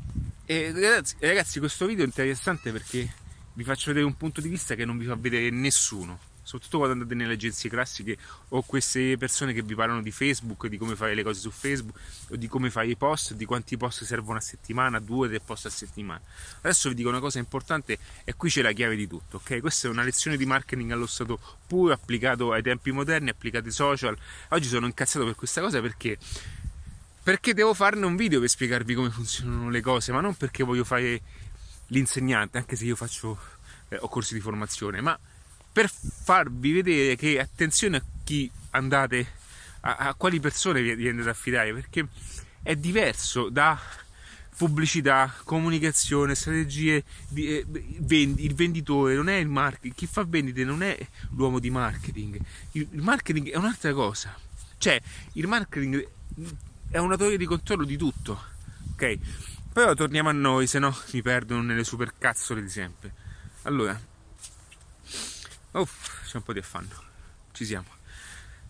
e 0.45 0.71
ragazzi, 0.71 1.15
ragazzi 1.17 1.57
questo 1.57 1.88
video 1.88 2.03
è 2.03 2.07
interessante 2.07 2.71
perché 2.71 3.11
vi 3.53 3.63
faccio 3.63 3.88
vedere 3.88 4.05
un 4.05 4.15
punto 4.15 4.41
di 4.41 4.47
vista 4.47 4.75
che 4.75 4.85
non 4.85 5.00
vi 5.00 5.05
fa 5.05 5.15
vedere 5.15 5.50
nessuno 5.50 6.19
soprattutto 6.43 6.77
quando 6.77 6.95
andate 6.95 7.15
nelle 7.15 7.33
agenzie 7.33 7.69
classiche 7.69 8.17
o 8.50 8.62
queste 8.63 9.17
persone 9.17 9.53
che 9.53 9.62
vi 9.62 9.75
parlano 9.75 10.01
di 10.01 10.12
Facebook, 10.12 10.67
di 10.67 10.77
come 10.77 10.95
fare 10.95 11.13
le 11.15 11.24
cose 11.24 11.39
su 11.39 11.51
Facebook 11.51 11.98
o 12.29 12.36
di 12.36 12.48
come 12.48 12.69
fare 12.69 12.88
i 12.88 12.95
post, 12.95 13.33
di 13.33 13.45
quanti 13.45 13.77
post 13.77 14.03
servono 14.03 14.38
a 14.38 14.41
settimana, 14.41 15.00
due 15.00 15.27
tre 15.27 15.39
post 15.39 15.67
a 15.67 15.69
settimana. 15.69 16.21
Adesso 16.62 16.89
vi 16.89 16.95
dico 16.95 17.10
una 17.10 17.19
cosa 17.19 17.39
importante 17.39 17.98
e 18.24 18.33
qui 18.36 18.50
c'è 18.50 18.62
la 18.62 18.71
chiave 18.71 18.95
di 18.95 19.07
tutto, 19.07 19.38
ok? 19.38 19.60
Questa 19.60 19.88
è 19.88 19.91
una 19.91 20.03
lezione 20.03 20.38
di 20.38 20.45
marketing 20.45 20.91
allo 20.91 21.07
stato 21.07 21.39
puro 21.67 21.93
applicato 21.93 22.51
ai 22.51 22.62
tempi 22.62 22.91
moderni, 22.91 23.29
applicato 23.29 23.65
ai 23.65 23.74
social. 23.74 24.17
Oggi 24.50 24.67
sono 24.67 24.86
incazzato 24.86 25.25
per 25.25 25.36
questa 25.36 25.62
cosa 25.62 25.79
perché 25.81 26.17
perché 27.24 27.53
devo 27.53 27.75
farne 27.75 28.03
un 28.05 28.15
video 28.15 28.39
per 28.39 28.50
spiegarvi 28.50 28.95
come 28.95 29.12
funzionano 29.12 29.69
le 29.69 29.81
cose, 29.81 30.12
ma 30.12 30.21
non 30.21 30.36
perché 30.36 30.63
voglio 30.63 30.83
fare 30.83 31.21
l'insegnante, 31.88 32.57
anche 32.57 32.75
se 32.75 32.86
io 32.86 32.95
faccio 32.95 33.38
eh, 33.89 33.98
ho 34.00 34.07
corsi 34.07 34.33
di 34.33 34.39
formazione, 34.39 35.01
ma 35.01 35.17
per 35.71 35.89
farvi 35.89 36.71
vedere 36.71 37.15
che 37.15 37.39
attenzione 37.39 37.97
a 37.97 38.03
chi 38.23 38.49
andate, 38.71 39.25
a, 39.81 39.95
a 39.95 40.13
quali 40.15 40.39
persone 40.39 40.81
vi, 40.81 41.07
andate 41.07 41.29
a 41.29 41.33
fidare, 41.33 41.73
perché 41.73 42.07
è 42.61 42.75
diverso 42.75 43.49
da 43.49 43.79
pubblicità, 44.55 45.33
comunicazione, 45.43 46.35
strategie, 46.35 47.03
di, 47.27 47.57
eh, 47.57 47.65
vendi, 47.99 48.45
il 48.45 48.53
venditore 48.53 49.15
non 49.15 49.29
è 49.29 49.35
il 49.35 49.47
marketing, 49.47 49.95
chi 49.95 50.05
fa 50.05 50.23
vendite 50.23 50.63
non 50.63 50.83
è 50.83 50.97
l'uomo 51.31 51.59
di 51.59 51.69
marketing, 51.69 52.39
il, 52.73 52.87
il 52.91 53.01
marketing 53.01 53.49
è 53.49 53.57
un'altra 53.57 53.93
cosa, 53.93 54.37
cioè 54.77 55.01
il 55.33 55.47
marketing 55.47 56.07
è 56.89 56.97
un 56.97 57.11
autore 57.11 57.37
di 57.37 57.45
controllo 57.45 57.85
di 57.85 57.97
tutto, 57.97 58.39
ok? 58.91 59.17
Però 59.73 59.93
torniamo 59.93 60.29
a 60.29 60.33
noi, 60.33 60.67
se 60.67 60.79
no 60.79 60.95
mi 61.13 61.21
perdono 61.21 61.61
nelle 61.61 61.85
supercazzole 61.85 62.61
di 62.61 62.69
sempre. 62.69 63.13
Allora, 63.63 63.99
Uff, 65.71 66.25
c'è 66.25 66.37
un 66.37 66.43
po' 66.43 66.53
di 66.53 66.59
affanno. 66.59 67.01
Ci 67.51 67.65
siamo. 67.65 67.87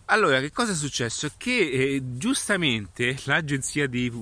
Allora, 0.06 0.40
che 0.40 0.52
cosa 0.52 0.72
è 0.72 0.74
successo? 0.74 1.30
Che 1.36 1.70
eh, 1.70 2.02
giustamente 2.16 3.16
l'agenzia 3.24 3.86
di 3.86 4.12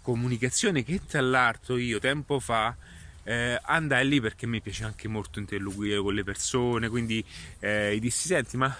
comunicazione 0.00 0.84
che 0.84 1.00
tra 1.04 1.20
l'altro 1.20 1.76
io 1.76 1.98
tempo 1.98 2.38
fa 2.38 2.76
eh, 3.24 3.58
andai 3.60 4.06
lì 4.06 4.20
perché 4.20 4.46
mi 4.46 4.60
piace 4.60 4.84
anche 4.84 5.08
molto 5.08 5.40
interloquire 5.40 5.98
con 5.98 6.14
le 6.14 6.22
persone, 6.22 6.88
quindi 6.88 7.24
eh, 7.58 7.98
dissi 8.00 8.28
senti 8.28 8.56
ma 8.56 8.74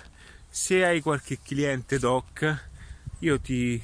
se 0.48 0.84
hai 0.84 1.00
qualche 1.00 1.40
cliente 1.42 1.98
doc 1.98 2.68
io 3.18 3.40
ti, 3.40 3.80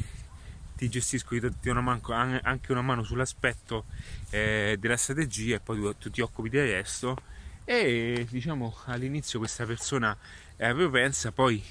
ti 0.77 0.89
gestisco, 0.89 1.31
ti 1.31 1.41
do 1.41 1.71
una 1.73 1.81
mano, 1.81 2.01
anche 2.43 2.71
una 2.71 2.83
mano 2.83 3.03
sull'aspetto 3.03 3.87
eh, 4.31 4.77
della 4.79 4.97
strategia 4.97 5.57
e 5.57 5.61
poi 5.61 5.81
tu, 5.81 5.99
tu, 5.99 6.11
ti 6.11 6.21
occupi 6.21 6.49
del 6.49 6.69
resto 6.71 7.17
e 7.65 8.27
diciamo 8.31 8.77
all'inizio 8.87 9.39
questa 9.39 9.65
persona 9.65 10.17
eh, 10.57 10.75
pensa 10.91 11.33
poi 11.33 11.63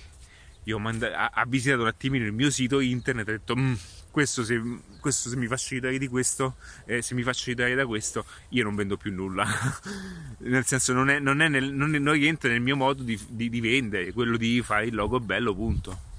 io 0.64 0.80
manda- 0.80 1.32
ha, 1.32 1.46
visitato 1.46 1.82
un 1.82 1.88
attimino 1.88 2.26
il 2.26 2.34
mio 2.34 2.50
sito 2.50 2.80
internet 2.80 3.28
e 3.28 3.32
ha 3.32 3.38
detto 3.38 3.56
mm, 3.56 3.74
questo, 4.12 4.44
se, 4.44 4.62
questo 5.00 5.30
se 5.30 5.36
mi 5.36 5.48
faccio 5.48 5.74
aiutare 5.74 5.98
di 5.98 6.08
questo 6.08 6.56
eh, 6.86 7.02
se 7.02 7.16
mi 7.16 7.24
faccio 7.24 7.50
aiutare 7.50 7.74
da 7.74 7.86
questo 7.86 8.26
io 8.50 8.64
non 8.64 8.76
vendo 8.76 8.98
più 8.98 9.12
nulla. 9.12 9.48
Nel 10.40 10.66
senso 10.66 10.94
non, 10.94 11.10
è, 11.10 11.20
non, 11.20 11.42
è 11.42 11.48
nel, 11.48 11.72
non, 11.74 11.90
non 11.92 12.14
rientra 12.14 12.50
nel 12.50 12.62
mio 12.62 12.76
modo 12.76 13.04
di, 13.04 13.20
di, 13.28 13.50
di, 13.50 13.60
vendere 13.60 14.12
quello 14.12 14.38
di 14.38 14.62
fare 14.62 14.86
il 14.86 14.96
logo 14.96 15.20
bello 15.20 15.54
punto 15.54 16.10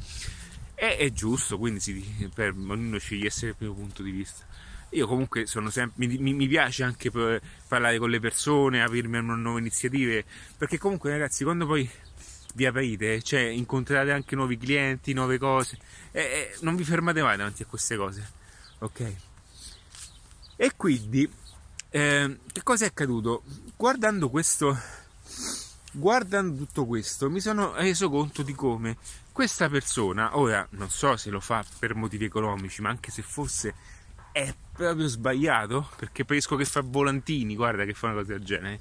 e 0.82 0.96
è 0.96 1.12
giusto 1.12 1.58
quindi 1.58 1.78
si, 1.78 2.28
per 2.34 2.52
ognuno 2.56 2.98
scegliesse 2.98 3.46
il 3.46 3.54
proprio 3.54 3.80
punto 3.80 4.02
di 4.02 4.10
vista 4.10 4.44
io 4.90 5.06
comunque 5.06 5.46
sono 5.46 5.70
sempre, 5.70 6.06
mi, 6.06 6.32
mi, 6.34 6.48
piace 6.48 6.82
anche 6.82 7.10
parlare 7.66 7.98
con 7.98 8.10
le 8.10 8.20
persone, 8.20 8.82
aprirmi 8.82 9.16
a 9.16 9.20
nuove 9.20 9.58
iniziative, 9.58 10.22
perché 10.58 10.76
comunque 10.76 11.10
ragazzi 11.10 11.44
quando 11.44 11.64
poi 11.64 11.88
vi 12.54 12.66
aprite, 12.66 13.22
cioè 13.22 13.40
incontrate 13.40 14.10
anche 14.10 14.36
nuovi 14.36 14.58
clienti, 14.58 15.14
nuove 15.14 15.38
cose 15.38 15.78
e, 16.10 16.20
e 16.20 16.56
non 16.60 16.76
vi 16.76 16.84
fermate 16.84 17.22
mai 17.22 17.38
davanti 17.38 17.62
a 17.62 17.66
queste 17.66 17.96
cose, 17.96 18.30
ok? 18.80 19.14
E 20.56 20.72
quindi 20.76 21.26
eh, 21.88 22.38
che 22.52 22.62
cosa 22.62 22.84
è 22.84 22.88
accaduto? 22.88 23.44
Guardando 23.74 24.28
questo, 24.28 24.78
guardando 25.92 26.54
tutto 26.64 26.84
questo, 26.84 27.30
mi 27.30 27.40
sono 27.40 27.72
reso 27.76 28.10
conto 28.10 28.42
di 28.42 28.52
come 28.52 28.98
questa 29.32 29.68
persona, 29.68 30.36
ora 30.36 30.66
non 30.70 30.90
so 30.90 31.16
se 31.16 31.30
lo 31.30 31.40
fa 31.40 31.64
per 31.78 31.94
motivi 31.94 32.26
economici, 32.26 32.82
ma 32.82 32.90
anche 32.90 33.10
se 33.10 33.22
fosse 33.22 33.74
è 34.30 34.54
proprio 34.72 35.08
sbagliato, 35.08 35.90
perché 35.96 36.24
penso 36.24 36.56
che 36.56 36.64
fa 36.64 36.82
volantini, 36.82 37.56
guarda 37.56 37.84
che 37.84 37.94
fa 37.94 38.06
una 38.06 38.16
cosa 38.16 38.32
del 38.32 38.44
genere 38.44 38.80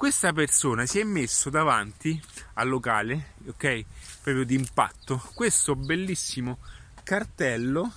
questa 0.00 0.32
persona 0.32 0.86
si 0.86 0.98
è 0.98 1.04
messo 1.04 1.50
davanti 1.50 2.18
al 2.54 2.70
locale, 2.70 3.34
ok? 3.48 3.84
Proprio 4.22 4.44
di 4.46 4.54
impatto, 4.54 5.22
questo 5.34 5.76
bellissimo 5.76 6.56
cartello 7.02 7.92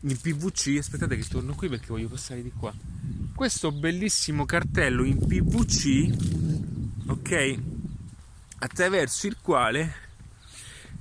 in 0.00 0.20
PVC. 0.20 0.76
Aspettate 0.78 1.16
che 1.16 1.24
torno 1.24 1.54
qui 1.54 1.70
perché 1.70 1.86
voglio 1.86 2.08
passare 2.08 2.42
di 2.42 2.52
qua. 2.52 2.74
Questo 3.34 3.72
bellissimo 3.72 4.44
cartello 4.44 5.02
in 5.04 5.16
PVC, 5.16 6.14
ok? 7.06 7.58
Attraverso 8.58 9.28
il 9.28 9.38
quale 9.40 9.94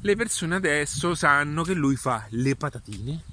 le 0.06 0.16
persone 0.16 0.54
adesso 0.54 1.16
sanno 1.16 1.64
che 1.64 1.74
lui 1.74 1.96
fa 1.96 2.28
le 2.30 2.56
patatine, 2.56 3.24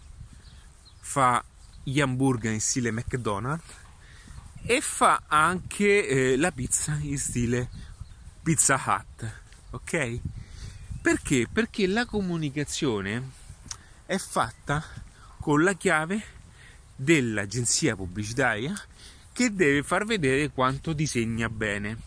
fa 1.00 1.44
gli 1.82 2.00
hamburger 2.00 2.50
in 2.50 2.62
stile 2.62 2.90
McDonald's 2.90 3.74
e 4.62 4.80
fa 4.80 5.24
anche 5.26 6.08
eh, 6.08 6.36
la 6.38 6.50
pizza 6.50 6.96
in 7.02 7.18
stile 7.18 7.68
Pizza 8.42 8.80
Hut, 8.82 9.32
ok? 9.72 10.20
Perché? 11.02 11.46
Perché 11.52 11.86
la 11.86 12.06
comunicazione 12.06 13.22
è 14.06 14.16
fatta 14.16 14.82
con 15.40 15.62
la 15.62 15.74
chiave 15.74 16.24
dell'agenzia 16.96 17.94
pubblicitaria 17.96 18.72
che 19.30 19.52
deve 19.52 19.82
far 19.82 20.06
vedere 20.06 20.48
quanto 20.48 20.94
disegna 20.94 21.50
bene. 21.50 21.98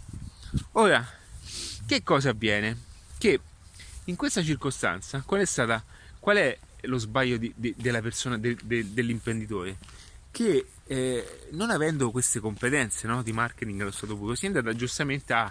Ora, 0.71 1.07
che 1.85 2.01
cosa 2.01 2.31
avviene? 2.31 2.81
Che 3.19 3.39
in 4.05 4.15
questa 4.15 4.43
circostanza, 4.43 5.21
qual 5.25 5.41
è 5.41 5.45
stata 5.45 5.83
qual 6.19 6.37
è 6.37 6.57
lo 6.81 6.97
sbaglio 6.97 7.37
di, 7.37 7.53
di, 7.55 7.73
della 7.77 8.01
persona, 8.01 8.37
de, 8.37 8.57
de, 8.63 8.93
dell'imprenditore? 8.93 9.77
che 10.35 10.67
eh, 10.87 11.47
non 11.51 11.69
avendo 11.69 12.11
queste 12.11 12.41
competenze 12.41 13.07
no, 13.07 13.23
di 13.23 13.31
marketing 13.31 13.79
allo 13.79 13.91
stato 13.91 14.17
puro 14.17 14.35
si 14.35 14.43
è 14.43 14.47
andata 14.47 14.75
giustamente 14.75 15.31
a, 15.31 15.49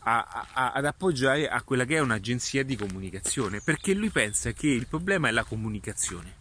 a, 0.00 0.46
a, 0.52 0.72
ad 0.72 0.84
appoggiare 0.84 1.48
a 1.48 1.62
quella 1.62 1.86
che 1.86 1.96
è 1.96 2.00
un'agenzia 2.00 2.62
di 2.64 2.76
comunicazione 2.76 3.62
perché 3.62 3.94
lui 3.94 4.10
pensa 4.10 4.52
che 4.52 4.66
il 4.66 4.86
problema 4.86 5.28
è 5.28 5.30
la 5.30 5.42
comunicazione 5.42 6.34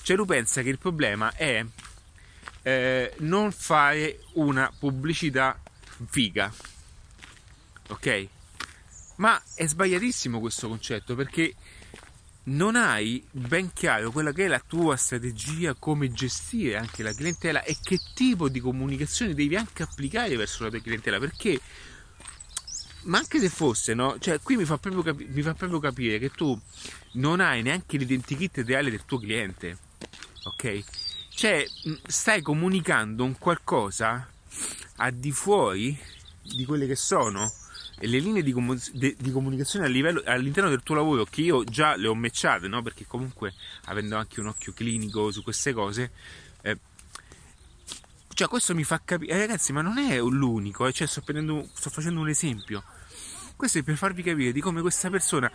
cioè 0.00 0.16
lui 0.16 0.24
pensa 0.24 0.62
che 0.62 0.70
il 0.70 0.78
problema 0.78 1.34
è 1.34 1.62
eh, 2.62 3.14
non 3.18 3.52
fare 3.52 4.20
una 4.32 4.72
pubblicità 4.78 5.60
figa 6.06 6.50
ok 7.88 8.28
ma 9.16 9.40
è 9.54 9.66
sbagliatissimo 9.66 10.40
questo 10.40 10.68
concetto 10.68 11.14
perché 11.14 11.54
non 12.44 12.76
hai 12.76 13.24
ben 13.30 13.72
chiaro 13.72 14.10
quella 14.10 14.32
che 14.32 14.44
è 14.44 14.48
la 14.48 14.62
tua 14.66 14.96
strategia, 14.96 15.74
come 15.78 16.12
gestire 16.12 16.76
anche 16.76 17.02
la 17.02 17.14
clientela 17.14 17.62
e 17.62 17.76
che 17.82 17.98
tipo 18.14 18.48
di 18.48 18.60
comunicazione 18.60 19.34
devi 19.34 19.56
anche 19.56 19.82
applicare 19.82 20.36
verso 20.36 20.64
la 20.64 20.70
tua 20.70 20.80
clientela, 20.80 21.18
perché 21.18 21.58
ma 23.04 23.18
anche 23.18 23.38
se 23.38 23.48
fosse, 23.48 23.94
no? 23.94 24.18
Cioè, 24.18 24.40
qui 24.40 24.56
mi 24.56 24.64
fa, 24.64 24.78
capi- 24.78 25.26
mi 25.28 25.42
fa 25.42 25.54
proprio, 25.54 25.78
capire 25.78 26.18
che 26.18 26.30
tu 26.30 26.58
non 27.12 27.40
hai 27.40 27.62
neanche 27.62 27.96
l'identikit 27.96 28.58
ideale 28.58 28.90
del 28.90 29.04
tuo 29.04 29.18
cliente, 29.18 29.78
ok? 30.44 30.82
Cioè, 31.30 31.64
stai 32.06 32.42
comunicando 32.42 33.24
un 33.24 33.36
qualcosa 33.38 34.28
a 34.96 35.10
di 35.10 35.32
fuori 35.32 35.98
di 36.42 36.64
quelle 36.64 36.86
che 36.86 36.96
sono 36.96 37.52
le 37.98 38.18
linee 38.18 38.42
di, 38.42 38.52
comu- 38.52 38.90
de- 38.92 39.16
di 39.18 39.30
comunicazione 39.30 39.88
livello, 39.88 40.22
all'interno 40.24 40.68
del 40.68 40.82
tuo 40.82 40.94
lavoro 40.94 41.24
che 41.24 41.42
io 41.42 41.64
già 41.64 41.96
le 41.96 42.08
ho 42.08 42.14
matchate, 42.14 42.68
no? 42.68 42.82
perché 42.82 43.06
comunque 43.06 43.54
avendo 43.84 44.16
anche 44.16 44.40
un 44.40 44.46
occhio 44.46 44.72
clinico 44.72 45.30
su 45.30 45.42
queste 45.42 45.72
cose, 45.72 46.10
eh, 46.62 46.78
cioè 48.34 48.48
questo 48.48 48.74
mi 48.74 48.84
fa 48.84 49.00
capire, 49.04 49.32
eh, 49.32 49.38
ragazzi, 49.38 49.72
ma 49.72 49.80
non 49.80 49.98
è 49.98 50.18
l'unico, 50.18 50.86
eh? 50.86 50.92
cioè, 50.92 51.06
sto, 51.06 51.20
prendendo, 51.20 51.68
sto 51.72 51.90
facendo 51.90 52.20
un 52.20 52.28
esempio. 52.28 52.82
Questo 53.56 53.78
è 53.78 53.82
per 53.84 53.96
farvi 53.96 54.22
capire 54.22 54.50
di 54.50 54.60
come 54.60 54.80
questa 54.80 55.08
persona 55.08 55.50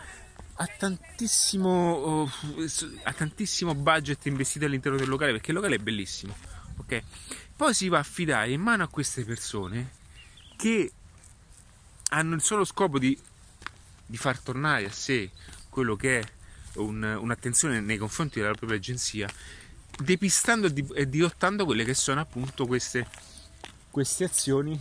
ha 0.62 0.66
tantissimo, 0.66 1.70
oh, 1.70 2.32
ha 3.04 3.14
tantissimo 3.14 3.76
budget 3.76 4.26
investito 4.26 4.66
all'interno 4.66 4.98
del 4.98 5.10
locale, 5.10 5.34
perché 5.34 5.52
il 5.52 5.58
locale 5.58 5.76
è 5.76 5.80
bellissimo, 5.80 6.36
ok? 6.78 7.04
Poi 7.56 7.74
si 7.74 7.90
va 7.90 7.98
a 7.98 8.02
affidare 8.02 8.52
in 8.52 8.62
mano 8.62 8.84
a 8.84 8.88
queste 8.88 9.26
persone 9.26 9.98
che 10.56 10.92
hanno 12.10 12.36
il 12.36 12.42
solo 12.42 12.66
scopo 12.66 13.00
di, 13.00 13.18
di 14.06 14.18
far 14.18 14.40
tornare 14.40 14.86
a 14.86 14.92
sé 14.92 15.30
quello 15.70 15.96
che 15.96 16.20
è 16.20 16.24
un, 16.76 17.04
un'attenzione 17.04 17.80
nei 17.80 17.98
confronti 17.98 18.40
della 18.40 18.54
propria 18.54 18.78
agenzia, 18.78 19.30
depistando 19.98 20.68
e, 20.68 20.74
di, 20.74 21.10
dirottando 21.10 21.66
quelle 21.66 21.84
che 21.84 21.94
sono 21.94 22.22
appunto 22.22 22.66
queste, 22.66 23.08
queste 23.90 24.24
azioni, 24.24 24.80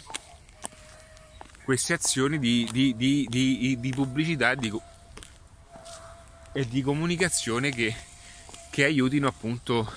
queste 1.64 1.92
azioni 1.92 2.38
di, 2.38 2.68
di, 2.72 3.76
di 3.78 3.92
pubblicità 3.94 4.54
e 6.52 6.66
di 6.66 6.82
comunicazione 6.82 7.70
che, 7.70 7.94
che 8.70 8.84
aiutino 8.84 9.28
appunto 9.28 9.90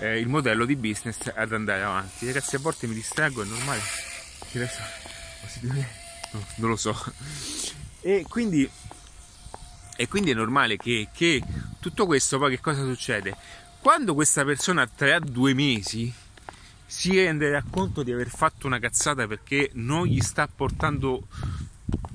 eh, 0.00 0.18
il 0.18 0.28
modello 0.28 0.64
di 0.64 0.76
business 0.76 1.30
ad 1.34 1.52
andare 1.52 1.82
avanti. 1.82 2.26
Ragazzi, 2.26 2.56
a 2.56 2.58
volte 2.58 2.86
mi 2.86 2.94
distraggo, 2.94 3.42
è 3.42 3.46
normale. 3.46 3.80
Adesso, 4.52 4.80
non 6.56 6.70
lo 6.70 6.76
so. 6.76 6.96
E 8.00 8.24
quindi, 8.28 8.68
e 9.96 10.08
quindi 10.08 10.30
è 10.30 10.34
normale 10.34 10.76
che, 10.76 11.08
che, 11.12 11.42
tutto 11.80 12.06
questo 12.06 12.38
poi 12.38 12.50
che 12.50 12.60
cosa 12.60 12.84
succede? 12.84 13.36
Quando 13.80 14.14
questa 14.14 14.44
persona 14.44 14.86
tra 14.86 15.18
due 15.18 15.54
mesi 15.54 16.12
si 16.86 17.16
renderà 17.16 17.62
conto 17.68 18.02
di 18.02 18.12
aver 18.12 18.28
fatto 18.28 18.66
una 18.66 18.78
cazzata 18.78 19.26
perché 19.26 19.70
non 19.74 20.06
gli 20.06 20.20
sta 20.20 20.48
portando 20.48 21.26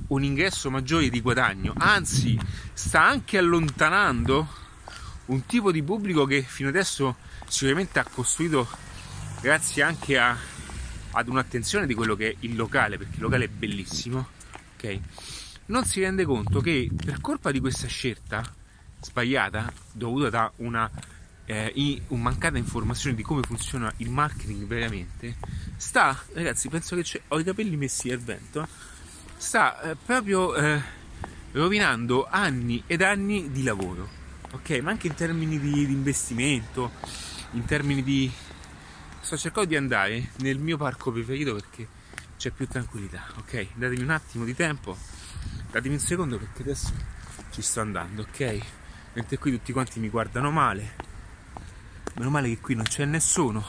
un 0.08 0.24
ingresso 0.24 0.70
maggiore 0.70 1.10
di 1.10 1.22
guadagno, 1.22 1.74
anzi 1.78 2.38
sta 2.74 3.04
anche 3.04 3.38
allontanando 3.38 4.48
un 5.26 5.46
tipo 5.46 5.72
di 5.72 5.82
pubblico 5.82 6.26
che 6.26 6.42
fino 6.42 6.70
adesso 6.70 7.16
sicuramente 7.48 8.00
ha 8.00 8.04
costruito 8.04 8.68
grazie 9.42 9.82
anche 9.82 10.18
a 10.18 10.38
ad 11.16 11.30
un'attenzione 11.30 11.88
di 11.88 11.94
quello 11.94 12.16
che 12.16 12.32
è 12.32 12.36
il 12.42 12.56
locale, 12.56 12.98
perché 12.98 13.16
il 13.16 13.22
locale 13.22 13.46
è 13.46 13.48
bellissimo, 13.48 14.28
ok? 14.76 15.00
Non 15.68 15.86
si 15.86 16.02
rende 16.02 16.26
conto 16.26 16.60
che 16.60 16.90
per 16.96 17.22
colpa 17.22 17.52
di 17.52 17.60
questa 17.60 17.88
scelta 17.88 18.44
sbagliata, 19.02 19.72
dovuta 19.92 20.30
da 20.30 20.52
una 20.58 20.90
eh, 21.46 22.02
un 22.08 22.22
mancata 22.22 22.58
informazione 22.58 23.16
di 23.16 23.22
come 23.22 23.42
funziona 23.42 23.92
il 23.98 24.10
marketing 24.10 24.66
veramente, 24.66 25.38
sta, 25.78 26.20
ragazzi, 26.34 26.70
penso 26.70 26.96
che 26.96 27.22
ho 27.28 27.40
i 27.40 27.44
capelli 27.44 27.78
messi 27.78 28.12
al 28.12 28.20
vento, 28.20 28.68
sta 29.38 29.82
eh, 29.82 29.96
proprio 29.96 30.56
eh, 30.56 30.82
rovinando 31.52 32.28
anni 32.30 32.84
ed 32.88 33.02
anni 33.02 33.52
di 33.52 33.64
lavoro, 33.64 34.10
ok? 34.52 34.80
Ma 34.82 34.92
anche 34.92 35.08
in 35.08 35.16
termini 35.16 35.60
di, 35.60 35.86
di 35.86 35.94
investimento, 35.94 36.92
in 37.52 37.66
termini 37.66 38.04
di... 38.04 38.32
Sto 39.26 39.38
cercando 39.38 39.70
di 39.70 39.76
andare 39.76 40.30
nel 40.42 40.60
mio 40.60 40.78
parco 40.78 41.12
preferito 41.12 41.56
perché 41.56 41.88
c'è 42.38 42.52
più 42.52 42.68
tranquillità, 42.68 43.24
ok? 43.40 43.70
Datemi 43.74 44.04
un 44.04 44.12
attimo 44.12 44.46
di 44.46 44.54
tempo, 44.54 44.96
datemi 45.72 45.96
un 45.96 46.00
secondo 46.00 46.38
perché 46.38 46.62
adesso 46.62 46.94
ci 47.50 47.64
sto 47.64 47.82
andando, 47.82 48.22
ok? 48.22 48.60
Mentre 49.14 49.40
qui 49.40 49.50
tutti 49.50 49.74
quanti 49.74 50.00
mi 50.00 50.10
guardano 50.10 50.52
male. 50.52 50.96
Meno 52.18 52.30
male 52.30 52.50
che 52.50 52.60
qui 52.60 52.76
non 52.76 52.84
c'è 52.84 53.06
nessuno. 53.06 53.66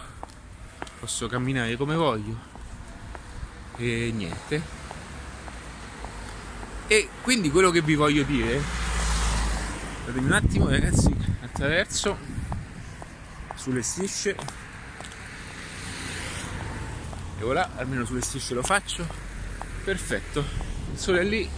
Posso 1.00 1.26
camminare 1.26 1.74
come 1.78 1.94
voglio. 1.94 2.38
E 3.78 4.12
niente. 4.14 4.62
E 6.86 7.08
quindi 7.22 7.50
quello 7.50 7.70
che 7.70 7.80
vi 7.80 7.94
voglio 7.94 8.24
dire, 8.24 8.62
datemi 10.04 10.26
un 10.26 10.32
attimo 10.32 10.68
ragazzi, 10.68 11.16
attraverso 11.40 12.18
sulle 13.54 13.82
strisce. 13.82 14.64
E 17.38 17.44
voilà, 17.44 17.70
almeno 17.76 18.04
sulle 18.04 18.22
strisce 18.22 18.54
lo 18.54 18.62
faccio. 18.62 19.06
Perfetto. 19.84 20.44
Il 20.92 20.98
sole 20.98 21.20
è 21.20 21.24
lì. 21.24 21.48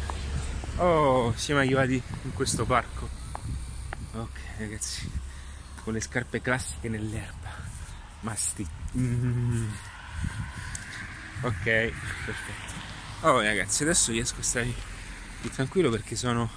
Oh, 0.77 1.33
siamo 1.37 1.61
arrivati 1.61 2.01
in 2.23 2.33
questo 2.33 2.65
parco 2.65 3.19
ok 4.21 4.41
ragazzi 4.59 5.11
con 5.85 5.93
le 5.93 6.01
scarpe 6.01 6.41
classiche 6.41 6.89
nell'erba 6.89 7.51
ma 8.21 8.35
sti 8.35 8.67
mm. 8.97 9.69
ok 11.43 11.63
perfetto 11.63 12.73
oh 13.23 13.41
ragazzi 13.41 13.83
adesso 13.85 14.11
riesco 14.11 14.41
a 14.41 14.43
stare 14.43 14.73
più 15.41 15.51
tranquillo 15.51 15.91
perché 15.91 16.17
sono 16.17 16.51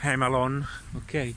Hamalon 0.00 0.66
ok 0.92 1.34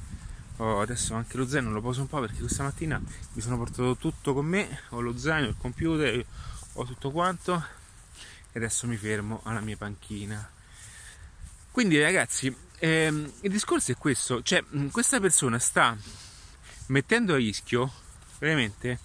oh, 0.58 0.82
adesso 0.82 1.13
anche 1.13 1.38
lo 1.38 1.48
zaino 1.48 1.72
lo 1.72 1.82
poso 1.82 2.01
un 2.01 2.08
po' 2.08 2.20
perché 2.20 2.39
questa 2.39 2.63
mattina 2.63 3.01
mi 3.34 3.42
sono 3.42 3.58
portato 3.58 3.96
tutto 3.96 4.34
con 4.34 4.46
me 4.46 4.82
ho 4.89 5.00
lo 5.00 5.18
zaino, 5.18 5.48
il 5.48 5.56
computer 5.58 6.25
ho 6.74 6.86
tutto 6.86 7.12
quanto 7.12 7.65
e 8.51 8.60
adesso 8.60 8.88
mi 8.88 8.98
fermo 8.98 9.42
alla 9.44 9.62
mia 9.62 9.77
panchina 9.77 10.51
quindi 11.72 12.00
ragazzi 12.00 12.56
ehm, 12.77 13.32
il 13.42 13.51
discorso 13.51 13.92
è 13.92 13.98
questo, 13.98 14.44
cioè 14.44 14.63
questa 14.92 15.20
persona 15.20 15.58
sta 15.58 15.98
mettendo 16.88 17.34
a 17.34 17.38
rischio 17.38 17.92
veramente 18.38 19.00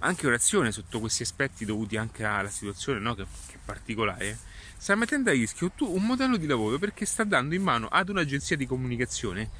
anche 0.00 0.26
orazione 0.26 0.72
sotto 0.72 1.00
questi 1.00 1.22
aspetti 1.22 1.64
dovuti 1.64 1.96
anche 1.96 2.24
alla 2.24 2.50
situazione 2.50 2.98
no? 2.98 3.14
che, 3.14 3.24
che, 3.46 3.54
è 3.54 3.58
particolare, 3.64 4.38
sta 4.76 4.94
mettendo 4.96 5.30
a 5.30 5.32
rischio 5.32 5.72
un 5.78 6.04
modello 6.04 6.36
di 6.36 6.46
lavoro 6.46 6.78
perché 6.78 7.06
sta 7.06 7.24
dando 7.24 7.54
in 7.54 7.62
mano 7.62 7.88
ad 7.88 8.08
un'agenzia 8.08 8.56
di 8.56 8.66
comunicazione 8.66 9.50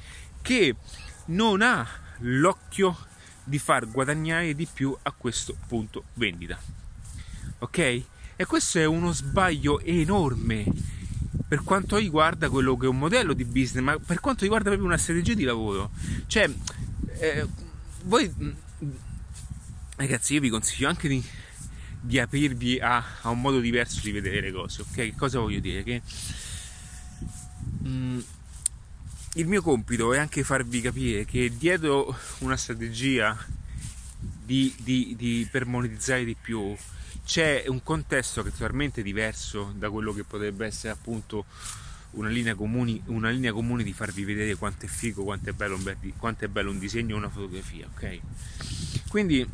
che 0.41 0.75
non 1.27 1.61
ha 1.61 1.87
l'occhio 2.19 2.95
di 3.43 3.57
far 3.57 3.89
guadagnare 3.89 4.53
di 4.53 4.67
più 4.71 4.95
a 5.01 5.11
questo 5.11 5.55
punto 5.67 6.03
vendita. 6.13 6.84
Ok? 7.59 8.03
E 8.37 8.45
questo 8.45 8.79
è 8.79 8.85
uno 8.85 9.11
sbaglio 9.13 9.79
enorme 9.79 10.65
per 11.47 11.63
quanto 11.63 11.97
riguarda 11.97 12.49
quello 12.49 12.75
che 12.75 12.85
è 12.85 12.89
un 12.89 12.97
modello 12.97 13.33
di 13.33 13.45
business, 13.45 13.83
ma 13.83 13.97
per 13.97 14.19
quanto 14.19 14.41
riguarda 14.41 14.69
proprio 14.69 14.87
una 14.87 14.97
strategia 14.97 15.33
di 15.33 15.43
lavoro. 15.43 15.91
Cioè, 16.27 16.49
eh, 17.19 17.47
voi 18.03 18.29
mm, 18.29 18.49
ragazzi, 19.95 20.33
io 20.33 20.41
vi 20.41 20.49
consiglio 20.49 20.89
anche 20.89 21.07
di, 21.07 21.23
di 22.01 22.19
aprirvi 22.19 22.79
a, 22.79 23.03
a, 23.21 23.29
un 23.29 23.41
modo 23.41 23.59
diverso 23.59 24.01
di 24.01 24.11
vedere 24.11 24.41
le 24.41 24.51
cose, 24.51 24.81
ok? 24.81 24.93
Che 24.93 25.13
cosa 25.15 25.39
voglio 25.39 25.59
dire? 25.59 25.83
Che 25.83 26.01
mh, 27.81 27.87
mm, 27.87 28.19
il 29.35 29.47
mio 29.47 29.61
compito 29.61 30.13
è 30.13 30.17
anche 30.17 30.43
farvi 30.43 30.81
capire 30.81 31.25
che 31.25 31.51
dietro 31.55 32.17
una 32.39 32.57
strategia 32.57 33.37
di, 34.43 34.73
di, 34.77 35.15
di, 35.17 35.47
per 35.49 35.65
monetizzare 35.65 36.23
di 36.23 36.35
più 36.39 36.75
c'è 37.25 37.65
un 37.67 37.81
contesto 37.81 38.43
che 38.43 38.49
è 38.49 38.51
totalmente 38.51 39.01
diverso 39.01 39.73
da 39.75 39.89
quello 39.89 40.13
che 40.13 40.23
potrebbe 40.23 40.67
essere 40.67 40.93
appunto 40.93 41.45
una 42.11 42.29
linea, 42.29 42.55
comuni, 42.55 43.01
una 43.07 43.29
linea 43.29 43.51
comune 43.51 43.83
di 43.83 43.91
farvi 43.91 44.23
vedere 44.23 44.55
quanto 44.55 44.85
è 44.85 44.87
figo, 44.87 45.23
quanto 45.23 45.49
è 45.49 45.53
bello 45.53 45.77
quanto 46.17 46.45
è 46.45 46.47
bello 46.47 46.69
un 46.69 46.79
disegno 46.79 47.15
o 47.15 47.17
una 47.17 47.29
fotografia, 47.29 47.87
ok? 47.93 48.19
Quindi 49.09 49.45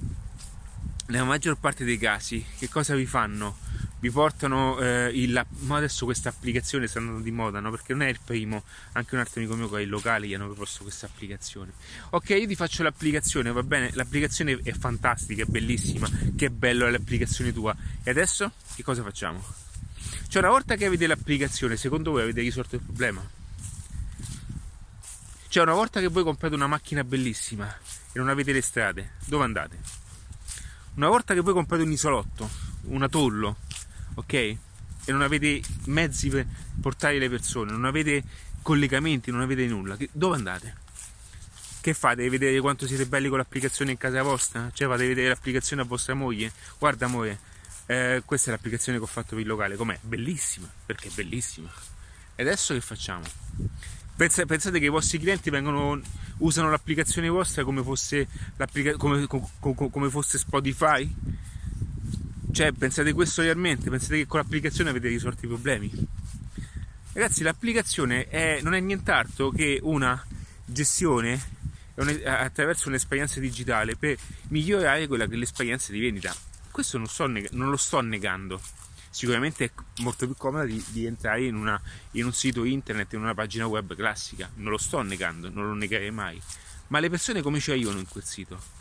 nella 1.07 1.23
maggior 1.23 1.57
parte 1.57 1.83
dei 1.83 1.97
casi 1.97 2.45
che 2.57 2.69
cosa 2.69 2.93
vi 2.93 3.05
fanno? 3.05 3.57
Vi 4.01 4.09
portano 4.09 4.79
eh, 4.79 5.11
il, 5.13 5.45
ma 5.59 5.77
adesso 5.77 6.05
queste 6.05 6.27
applicazioni 6.27 6.87
stanno 6.87 7.07
andando 7.07 7.23
di 7.23 7.31
moda 7.31 7.59
no? 7.59 7.69
perché 7.69 7.93
non 7.93 8.01
è 8.01 8.09
il 8.09 8.19
primo 8.23 8.63
anche 8.93 9.13
un 9.13 9.21
altro 9.21 9.39
amico 9.39 9.55
mio 9.55 9.69
che 9.69 9.75
ha 9.75 9.81
il 9.81 9.89
locale 9.89 10.27
gli 10.27 10.33
hanno 10.33 10.47
proposto 10.47 10.81
questa 10.81 11.05
applicazione. 11.05 11.71
Ok 12.09 12.29
io 12.29 12.47
ti 12.47 12.55
faccio 12.55 12.81
l'applicazione 12.81 13.51
va 13.51 13.61
bene? 13.61 13.91
L'applicazione 13.93 14.59
è 14.63 14.71
fantastica 14.73 15.43
è 15.43 15.45
bellissima. 15.45 16.09
Che 16.35 16.49
bello 16.49 16.87
è 16.87 16.89
l'applicazione 16.89 17.53
tua. 17.53 17.75
E 18.03 18.09
adesso 18.09 18.51
che 18.73 18.81
cosa 18.81 19.03
facciamo? 19.03 19.43
Cioè 20.27 20.41
una 20.41 20.51
volta 20.51 20.75
che 20.75 20.85
avete 20.85 21.05
l'applicazione 21.05 21.77
secondo 21.77 22.09
voi 22.09 22.23
avete 22.23 22.41
risolto 22.41 22.75
il 22.75 22.81
problema? 22.81 23.23
Cioè 25.47 25.61
una 25.61 25.73
volta 25.73 25.99
che 25.99 26.07
voi 26.07 26.23
comprate 26.23 26.55
una 26.55 26.67
macchina 26.67 27.03
bellissima 27.03 27.71
e 28.11 28.17
non 28.17 28.29
avete 28.29 28.51
le 28.51 28.61
strade 28.61 29.11
dove 29.25 29.43
andate? 29.43 29.77
Una 30.95 31.07
volta 31.07 31.35
che 31.35 31.41
voi 31.41 31.53
comprate 31.53 31.83
un 31.83 31.91
isolotto 31.91 32.69
un 32.83 33.03
atollo 33.03 33.57
ok? 34.15 34.33
E 34.33 34.57
non 35.07 35.21
avete 35.21 35.61
mezzi 35.85 36.29
per 36.29 36.45
portare 36.79 37.17
le 37.17 37.29
persone, 37.29 37.71
non 37.71 37.85
avete 37.85 38.23
collegamenti, 38.61 39.31
non 39.31 39.41
avete 39.41 39.65
nulla, 39.65 39.97
dove 40.11 40.35
andate? 40.35 40.75
Che 41.81 41.93
fate? 41.95 42.29
Vedere 42.29 42.59
quanto 42.59 42.85
siete 42.85 43.07
belli 43.07 43.27
con 43.27 43.39
l'applicazione 43.39 43.91
in 43.91 43.97
casa 43.97 44.21
vostra? 44.21 44.69
Cioè 44.71 44.87
fate 44.87 45.07
vedere 45.07 45.29
l'applicazione 45.29 45.81
a 45.81 45.85
vostra 45.85 46.13
moglie? 46.13 46.51
Guarda 46.77 47.05
amore, 47.05 47.39
eh, 47.87 48.21
questa 48.23 48.49
è 48.49 48.53
l'applicazione 48.53 48.99
che 48.99 49.03
ho 49.03 49.07
fatto 49.07 49.29
per 49.29 49.39
il 49.39 49.47
locale, 49.47 49.75
com'è? 49.75 49.97
Bellissima, 50.01 50.71
perché 50.85 51.07
è 51.07 51.11
bellissima. 51.11 51.71
E 52.35 52.43
adesso 52.43 52.73
che 52.75 52.81
facciamo? 52.81 53.23
Pensate 54.15 54.79
che 54.79 54.85
i 54.85 54.89
vostri 54.89 55.17
clienti 55.17 55.49
vengono, 55.49 55.99
usano 56.37 56.69
l'applicazione 56.69 57.27
vostra 57.27 57.63
come 57.63 57.81
fosse, 57.81 58.27
come, 58.97 59.25
come, 59.25 59.49
come 59.59 60.09
fosse 60.11 60.37
Spotify? 60.37 61.11
Cioè, 62.51 62.73
pensate 62.73 63.13
questo 63.13 63.41
realmente? 63.41 63.89
Pensate 63.89 64.17
che 64.17 64.27
con 64.27 64.39
l'applicazione 64.39 64.89
avete 64.89 65.07
risolto 65.07 65.45
i 65.45 65.47
problemi? 65.47 65.89
Ragazzi, 67.13 67.43
l'applicazione 67.43 68.27
è, 68.27 68.59
non 68.61 68.73
è 68.73 68.79
nient'altro 68.79 69.51
che 69.51 69.79
una 69.81 70.21
gestione 70.65 71.59
attraverso 71.95 72.89
un'esperienza 72.89 73.39
digitale 73.39 73.95
per 73.95 74.17
migliorare 74.49 75.07
quella 75.07 75.27
che 75.27 75.35
è 75.35 75.37
l'esperienza 75.37 75.91
di 75.91 75.99
vendita. 75.99 76.35
Questo 76.69 76.97
non, 76.97 77.07
so, 77.07 77.25
non 77.25 77.69
lo 77.69 77.77
sto 77.77 78.01
negando. 78.01 78.61
Sicuramente 79.09 79.65
è 79.65 79.71
molto 80.01 80.25
più 80.25 80.35
comoda 80.35 80.65
di, 80.65 80.83
di 80.89 81.05
entrare 81.05 81.43
in, 81.45 81.55
una, 81.55 81.79
in 82.11 82.25
un 82.25 82.33
sito 82.33 82.63
internet, 82.63 83.13
in 83.13 83.21
una 83.21 83.33
pagina 83.33 83.65
web 83.65 83.95
classica. 83.95 84.49
Non 84.55 84.71
lo 84.71 84.77
sto 84.77 85.01
negando, 85.01 85.49
non 85.49 85.67
lo 85.67 85.73
negherei 85.73 86.11
mai. 86.11 86.41
Ma 86.87 86.99
le 86.99 87.09
persone 87.09 87.41
come 87.41 87.59
ci 87.59 87.71
arrivano 87.71 87.99
in 87.99 88.07
quel 88.07 88.23
sito? 88.23 88.80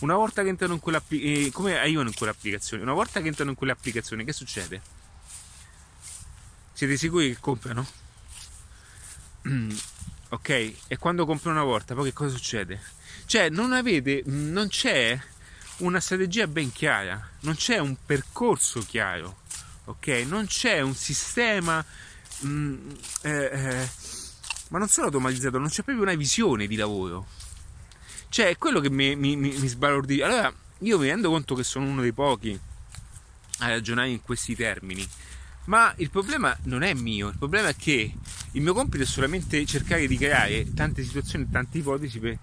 Una 0.00 0.14
volta 0.14 0.42
che 0.42 0.48
entrano 0.48 0.74
in 0.74 0.80
quell'applicazione, 0.80 1.46
eh, 1.46 1.50
come 1.50 1.78
arrivano 1.78 2.08
in 2.08 2.14
quell'applicazione? 2.14 2.82
Una 2.82 2.92
volta 2.92 3.20
che 3.20 3.28
entrano 3.28 3.50
in 3.50 3.56
quell'applicazione, 3.56 4.24
che 4.24 4.32
succede? 4.32 4.80
Siete 6.72 6.96
sicuri 6.96 7.30
che 7.30 7.40
comprano? 7.40 7.86
ok? 10.28 10.48
E 10.88 10.96
quando 10.98 11.24
comprano 11.24 11.60
una 11.60 11.66
volta, 11.66 11.94
poi 11.94 12.04
che 12.04 12.12
cosa 12.12 12.36
succede? 12.36 12.80
Cioè, 13.24 13.48
non 13.48 13.72
avete, 13.72 14.22
non 14.26 14.68
c'è 14.68 15.18
una 15.78 16.00
strategia 16.00 16.46
ben 16.46 16.72
chiara, 16.72 17.30
non 17.40 17.54
c'è 17.54 17.78
un 17.78 17.96
percorso 18.04 18.80
chiaro, 18.80 19.38
ok? 19.84 20.06
Non 20.26 20.46
c'è 20.46 20.80
un 20.80 20.94
sistema, 20.94 21.84
mh, 22.40 22.48
mm, 22.48 22.90
eh, 23.22 23.30
eh, 23.30 23.88
ma 24.68 24.78
non 24.78 24.88
solo 24.88 25.06
automatizzato, 25.06 25.58
non 25.58 25.68
c'è 25.68 25.82
proprio 25.82 26.02
una 26.02 26.14
visione 26.14 26.66
di 26.66 26.76
lavoro 26.76 27.26
cioè, 28.28 28.48
è 28.48 28.58
quello 28.58 28.80
che 28.80 28.90
mi, 28.90 29.16
mi, 29.16 29.36
mi, 29.36 29.56
mi 29.56 29.66
sbalordisce. 29.68 30.22
Allora, 30.24 30.52
io 30.80 30.98
mi 30.98 31.08
rendo 31.08 31.30
conto 31.30 31.54
che 31.54 31.64
sono 31.64 31.86
uno 31.86 32.02
dei 32.02 32.12
pochi 32.12 32.58
a 33.58 33.68
ragionare 33.68 34.10
in 34.10 34.22
questi 34.22 34.54
termini. 34.54 35.06
Ma 35.66 35.92
il 35.96 36.10
problema 36.10 36.56
non 36.64 36.82
è 36.82 36.94
mio, 36.94 37.28
il 37.28 37.38
problema 37.38 37.68
è 37.68 37.76
che 37.76 38.14
il 38.52 38.62
mio 38.62 38.72
compito 38.72 39.02
è 39.02 39.06
solamente 39.06 39.64
cercare 39.66 40.06
di 40.06 40.16
creare 40.16 40.72
tante 40.74 41.02
situazioni, 41.02 41.48
tante 41.50 41.78
ipotesi 41.78 42.20
per, 42.20 42.38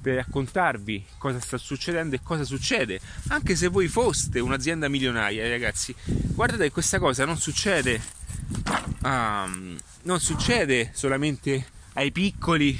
per 0.00 0.14
raccontarvi 0.14 1.04
cosa 1.18 1.40
sta 1.40 1.58
succedendo 1.58 2.14
e 2.14 2.20
cosa 2.22 2.44
succede. 2.44 3.00
Anche 3.28 3.56
se 3.56 3.66
voi 3.66 3.88
foste 3.88 4.38
un'azienda 4.38 4.88
milionaria, 4.88 5.48
ragazzi, 5.48 5.94
guardate 6.04 6.64
che 6.64 6.70
questa 6.70 7.00
cosa 7.00 7.24
non 7.24 7.36
succede, 7.36 8.00
um, 9.02 9.76
non 10.02 10.20
succede 10.20 10.90
solamente 10.94 11.66
ai 11.94 12.12
piccoli, 12.12 12.78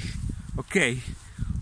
ok? 0.55 0.97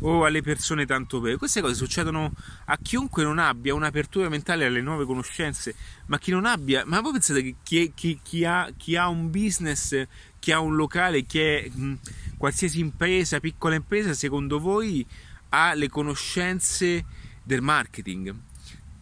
O 0.01 0.25
alle 0.25 0.41
persone 0.41 0.85
tanto 0.85 1.19
per. 1.19 1.37
Queste 1.37 1.61
cose 1.61 1.75
succedono 1.75 2.31
a 2.65 2.77
chiunque 2.81 3.23
non 3.23 3.39
abbia 3.39 3.73
un'apertura 3.73 4.29
mentale 4.29 4.65
alle 4.65 4.81
nuove 4.81 5.05
conoscenze, 5.05 5.75
ma 6.07 6.17
chi 6.17 6.31
non 6.31 6.45
abbia, 6.45 6.83
ma 6.85 7.01
voi 7.01 7.13
pensate 7.13 7.41
che 7.41 7.55
chi, 7.63 7.91
chi, 7.95 8.19
chi, 8.21 8.45
ha, 8.45 8.69
chi 8.75 8.95
ha, 8.95 9.07
un 9.07 9.29
business, 9.29 10.05
chi 10.39 10.51
ha 10.51 10.59
un 10.59 10.75
locale, 10.75 11.23
chi 11.23 11.39
è 11.39 11.69
mh, 11.69 11.93
qualsiasi 12.37 12.79
impresa, 12.79 13.39
piccola 13.39 13.75
impresa, 13.75 14.13
secondo 14.13 14.59
voi 14.59 15.05
ha 15.49 15.73
le 15.73 15.89
conoscenze 15.89 17.05
del 17.43 17.61
marketing? 17.61 18.33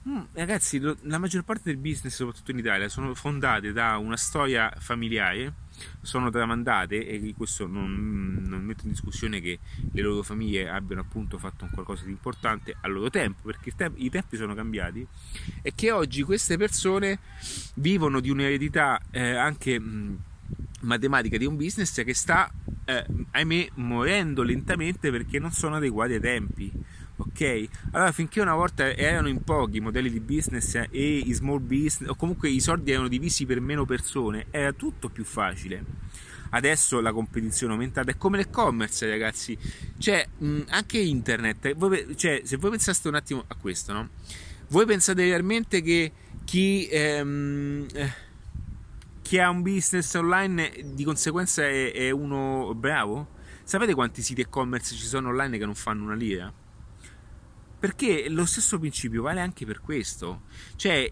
Mm, 0.08 0.22
ragazzi, 0.34 0.80
la 0.80 1.18
maggior 1.18 1.44
parte 1.44 1.64
del 1.66 1.78
business, 1.78 2.14
soprattutto 2.14 2.52
in 2.52 2.60
Italia, 2.60 2.90
sono 2.90 3.14
fondate 3.16 3.72
da 3.72 3.98
una 3.98 4.18
storia 4.18 4.72
familiare 4.78 5.54
sono 6.02 6.30
tramandate 6.30 7.08
e 7.08 7.34
questo 7.36 7.68
non, 7.68 8.44
non 8.48 8.64
metto 8.64 8.86
in 8.86 8.92
discussione 8.92 9.42
che 9.42 9.60
le 9.92 10.02
loro 10.02 10.24
famiglie 10.24 10.70
abbiano 10.70 11.02
appunto 11.02 11.38
fatto 11.38 11.68
qualcosa 11.72 12.06
di 12.06 12.12
importante 12.12 12.76
al 12.82 12.92
loro 12.92 13.10
tempo 13.10 13.42
perché 13.44 13.74
i 13.96 14.10
tempi 14.10 14.38
sono 14.38 14.54
cambiati 14.54 15.06
e 15.62 15.74
che 15.76 15.92
oggi 15.92 16.22
queste 16.24 16.58
persone 16.58 17.20
vivono 17.76 18.20
di 18.20 18.30
un'eredità 18.30 19.02
eh, 19.12 19.36
anche 19.36 19.80
mh, 19.80 20.18
matematica 20.82 21.38
di 21.38 21.46
un 21.46 21.56
business 21.56 22.04
che 22.04 22.14
sta 22.14 22.50
eh, 22.86 23.06
ahimè 23.32 23.70
morendo 23.76 24.44
lentamente 24.44 25.12
perché 25.12 25.40
non 25.40 25.52
sono 25.52 25.76
adeguati 25.76 26.14
ai 26.14 26.20
tempi 26.20 26.72
ok? 27.18 27.68
Allora 27.92 28.12
finché 28.12 28.42
una 28.42 28.56
volta 28.56 28.94
erano 28.96 29.28
in 29.28 29.44
pochi 29.44 29.78
i 29.78 29.82
modelli 29.82 30.10
di 30.10 30.20
business 30.20 30.76
e 30.76 31.18
i 31.18 31.32
small 31.34 31.62
business 31.62 32.10
o 32.10 32.16
comunque 32.16 32.50
i 32.50 32.60
soldi 32.60 32.92
erano 32.92 33.08
divisi 33.08 33.46
per 33.46 33.60
meno 33.62 33.86
persone, 33.86 34.48
era 34.52 34.74
tutto 34.74 35.10
più 35.10 35.24
facile. 35.24 35.84
Adesso 36.50 37.02
la 37.02 37.12
competizione 37.12 37.74
è 37.74 37.76
aumentata, 37.76 38.12
è 38.12 38.18
come 38.18 38.38
l'e-commerce 38.38 39.10
ragazzi, 39.10 39.58
cioè 39.98 40.26
mh, 40.38 40.62
anche 40.70 41.00
internet, 41.00 41.74
voi, 41.76 42.16
cioè, 42.16 42.42
se 42.44 42.58
voi 42.58 42.72
pensaste 42.72 43.08
un 43.08 43.16
attimo 43.16 43.44
a 43.48 43.56
questo, 43.56 43.92
no? 43.94 44.10
Voi 44.70 44.86
pensate 44.86 45.24
realmente 45.24 45.82
che 45.82 46.12
chi... 46.44 46.88
Ehm, 46.90 47.86
eh, 47.94 48.24
chi 49.26 49.40
ha 49.40 49.50
un 49.50 49.64
business 49.64 50.14
online 50.14 50.92
di 50.94 51.04
conseguenza 51.04 51.64
è, 51.64 51.92
è 51.92 52.12
uno 52.12 52.76
bravo? 52.76 53.30
Sapete 53.64 53.96
quanti 53.96 54.22
siti 54.22 54.42
e-commerce 54.42 54.94
ci 54.94 55.08
sono 55.08 55.30
online 55.30 55.58
che 55.58 55.66
non 55.66 55.74
fanno 55.74 56.04
una 56.04 56.14
lira? 56.14 56.54
Perché 57.86 58.30
lo 58.30 58.48
stesso 58.48 58.80
principio 58.80 59.22
vale 59.22 59.42
anche 59.42 59.64
per 59.64 59.80
questo. 59.80 60.46
Cioè, 60.76 61.08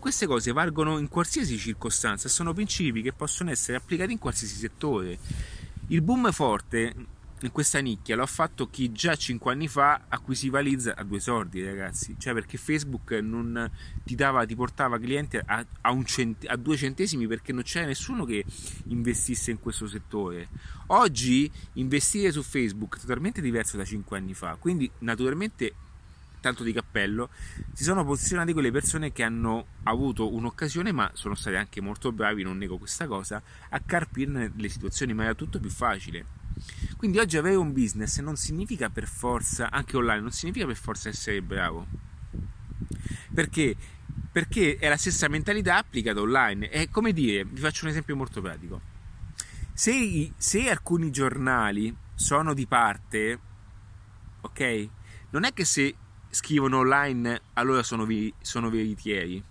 queste 0.00 0.26
cose 0.26 0.50
valgono 0.50 0.98
in 0.98 1.06
qualsiasi 1.06 1.56
circostanza, 1.56 2.28
sono 2.28 2.52
principi 2.52 3.00
che 3.00 3.12
possono 3.12 3.50
essere 3.50 3.76
applicati 3.76 4.10
in 4.10 4.18
qualsiasi 4.18 4.56
settore. 4.56 5.16
Il 5.86 6.02
boom 6.02 6.32
forte 6.32 6.92
in 7.42 7.52
questa 7.52 7.78
nicchia 7.78 8.16
lo 8.16 8.24
ha 8.24 8.26
fatto 8.26 8.68
chi 8.68 8.90
già 8.90 9.14
5 9.14 9.52
anni 9.52 9.68
fa 9.68 10.06
acquisiva 10.08 10.60
leads 10.60 10.92
a 10.92 11.04
due 11.04 11.20
soldi, 11.20 11.64
ragazzi. 11.64 12.16
Cioè, 12.18 12.34
perché 12.34 12.58
Facebook 12.58 13.12
non 13.12 13.70
ti, 14.02 14.16
dava, 14.16 14.44
ti 14.44 14.56
portava 14.56 14.98
clienti 14.98 15.36
a, 15.36 15.64
a, 15.82 16.02
cent- 16.02 16.48
a 16.48 16.56
due 16.56 16.76
centesimi 16.76 17.28
perché 17.28 17.52
non 17.52 17.62
c'era 17.62 17.86
nessuno 17.86 18.24
che 18.24 18.44
investisse 18.88 19.52
in 19.52 19.60
questo 19.60 19.86
settore. 19.86 20.48
Oggi 20.88 21.48
investire 21.74 22.32
su 22.32 22.42
Facebook 22.42 22.96
è 22.96 23.00
totalmente 23.00 23.40
diverso 23.40 23.76
da 23.76 23.84
5 23.84 24.18
anni 24.18 24.34
fa, 24.34 24.56
quindi 24.58 24.90
naturalmente 24.98 25.74
tanto 26.40 26.62
di 26.62 26.72
cappello, 26.72 27.30
si 27.72 27.84
sono 27.84 28.04
posizionati 28.04 28.52
quelle 28.52 28.70
persone 28.70 29.12
che 29.12 29.22
hanno 29.22 29.66
avuto 29.84 30.32
un'occasione, 30.32 30.92
ma 30.92 31.10
sono 31.14 31.34
stati 31.34 31.56
anche 31.56 31.80
molto 31.80 32.12
bravi, 32.12 32.42
non 32.42 32.58
nego 32.58 32.78
questa 32.78 33.06
cosa, 33.06 33.42
a 33.68 33.80
carpirne 33.80 34.52
le 34.56 34.68
situazioni, 34.68 35.14
ma 35.14 35.24
era 35.24 35.34
tutto 35.34 35.60
più 35.60 35.70
facile. 35.70 36.38
Quindi 36.96 37.18
oggi 37.18 37.36
avere 37.36 37.54
un 37.56 37.72
business 37.72 38.18
non 38.20 38.36
significa 38.36 38.90
per 38.90 39.06
forza, 39.06 39.70
anche 39.70 39.96
online, 39.96 40.20
non 40.20 40.32
significa 40.32 40.66
per 40.66 40.76
forza 40.76 41.08
essere 41.08 41.40
bravo. 41.40 41.86
Perché? 43.32 43.76
Perché 44.32 44.76
è 44.76 44.88
la 44.88 44.96
stessa 44.96 45.28
mentalità 45.28 45.76
applicata 45.76 46.20
online. 46.20 46.68
È 46.68 46.88
come 46.88 47.12
dire, 47.12 47.44
vi 47.44 47.60
faccio 47.60 47.84
un 47.84 47.90
esempio 47.90 48.16
molto 48.16 48.40
pratico. 48.40 48.80
Se, 49.72 50.32
se 50.36 50.68
alcuni 50.68 51.10
giornali 51.10 51.96
sono 52.14 52.52
di 52.52 52.66
parte, 52.66 53.38
ok? 54.42 54.88
Non 55.30 55.44
è 55.44 55.52
che 55.52 55.64
se 55.64 55.94
scrivono 56.30 56.78
online 56.78 57.40
allora 57.54 57.82
sono, 57.82 58.04
vi, 58.04 58.32
sono 58.40 58.70
veritieri. 58.70 59.42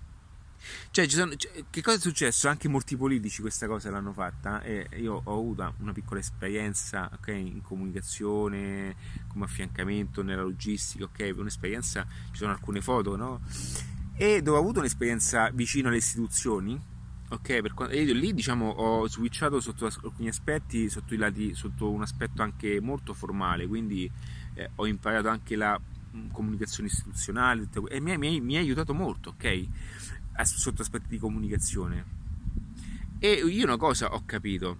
Cioè, 0.91 1.07
sono, 1.07 1.35
cioè, 1.35 1.63
che 1.69 1.81
cosa 1.81 1.97
è 1.97 1.99
successo? 1.99 2.47
Anche 2.47 2.67
molti 2.67 2.97
politici 2.97 3.41
questa 3.41 3.67
cosa 3.67 3.89
l'hanno 3.89 4.11
fatta 4.11 4.61
e 4.61 4.87
io 4.97 5.21
ho 5.23 5.33
avuto 5.33 5.73
una 5.79 5.93
piccola 5.93 6.19
esperienza 6.19 7.09
okay, 7.13 7.39
in 7.39 7.61
comunicazione, 7.61 8.95
come 9.27 9.45
affiancamento, 9.45 10.21
nella 10.21 10.41
logistica, 10.41 11.05
ok? 11.05 11.33
Un'esperienza, 11.37 12.05
ci 12.31 12.37
sono 12.37 12.51
alcune 12.51 12.81
foto, 12.81 13.15
no? 13.15 13.41
E 14.15 14.41
dove 14.41 14.57
ho 14.57 14.59
avuto 14.59 14.79
un'esperienza 14.79 15.49
vicino 15.51 15.87
alle 15.87 15.97
istituzioni, 15.97 16.79
ok? 17.29 17.61
Per, 17.61 17.93
io 17.93 18.13
lì 18.13 18.33
diciamo 18.33 18.69
ho 18.69 19.07
switchato 19.07 19.61
sotto 19.61 19.85
alcuni 19.85 20.27
aspetti, 20.27 20.89
sotto, 20.89 21.13
i 21.13 21.17
lati, 21.17 21.53
sotto 21.55 21.89
un 21.89 22.01
aspetto 22.01 22.41
anche 22.41 22.81
molto 22.81 23.13
formale, 23.13 23.65
quindi 23.65 24.11
eh, 24.55 24.69
ho 24.75 24.85
imparato 24.85 25.29
anche 25.29 25.55
la 25.55 25.79
comunicazione 26.31 26.89
istituzionale 26.89 27.67
e 27.89 27.99
mi, 27.99 28.17
mi, 28.17 28.41
mi 28.41 28.57
ha 28.57 28.59
aiutato 28.59 28.93
molto, 28.93 29.29
ok? 29.29 29.67
Sotto 30.43 30.81
aspetti 30.81 31.07
di 31.09 31.17
comunicazione. 31.17 32.17
E 33.19 33.31
io 33.31 33.63
una 33.65 33.77
cosa 33.77 34.13
ho 34.13 34.23
capito, 34.25 34.77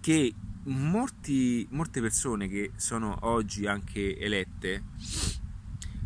che 0.00 0.34
molti, 0.66 1.66
molte 1.70 2.00
persone 2.00 2.48
che 2.48 2.72
sono 2.76 3.18
oggi 3.22 3.66
anche 3.66 4.18
elette 4.18 4.82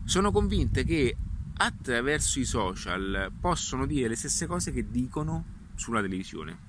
sono 0.05 0.33
convinte 0.33 0.85
che 0.85 1.17
attraverso 1.59 2.41
i 2.41 2.45
social 2.45 3.31
possono 3.39 3.87
dire 3.87 4.09
le 4.09 4.17
stesse 4.17 4.47
cose 4.47 4.73
che 4.73 4.91
dicono 4.91 5.45
sulla 5.75 6.01
televisione 6.01 6.69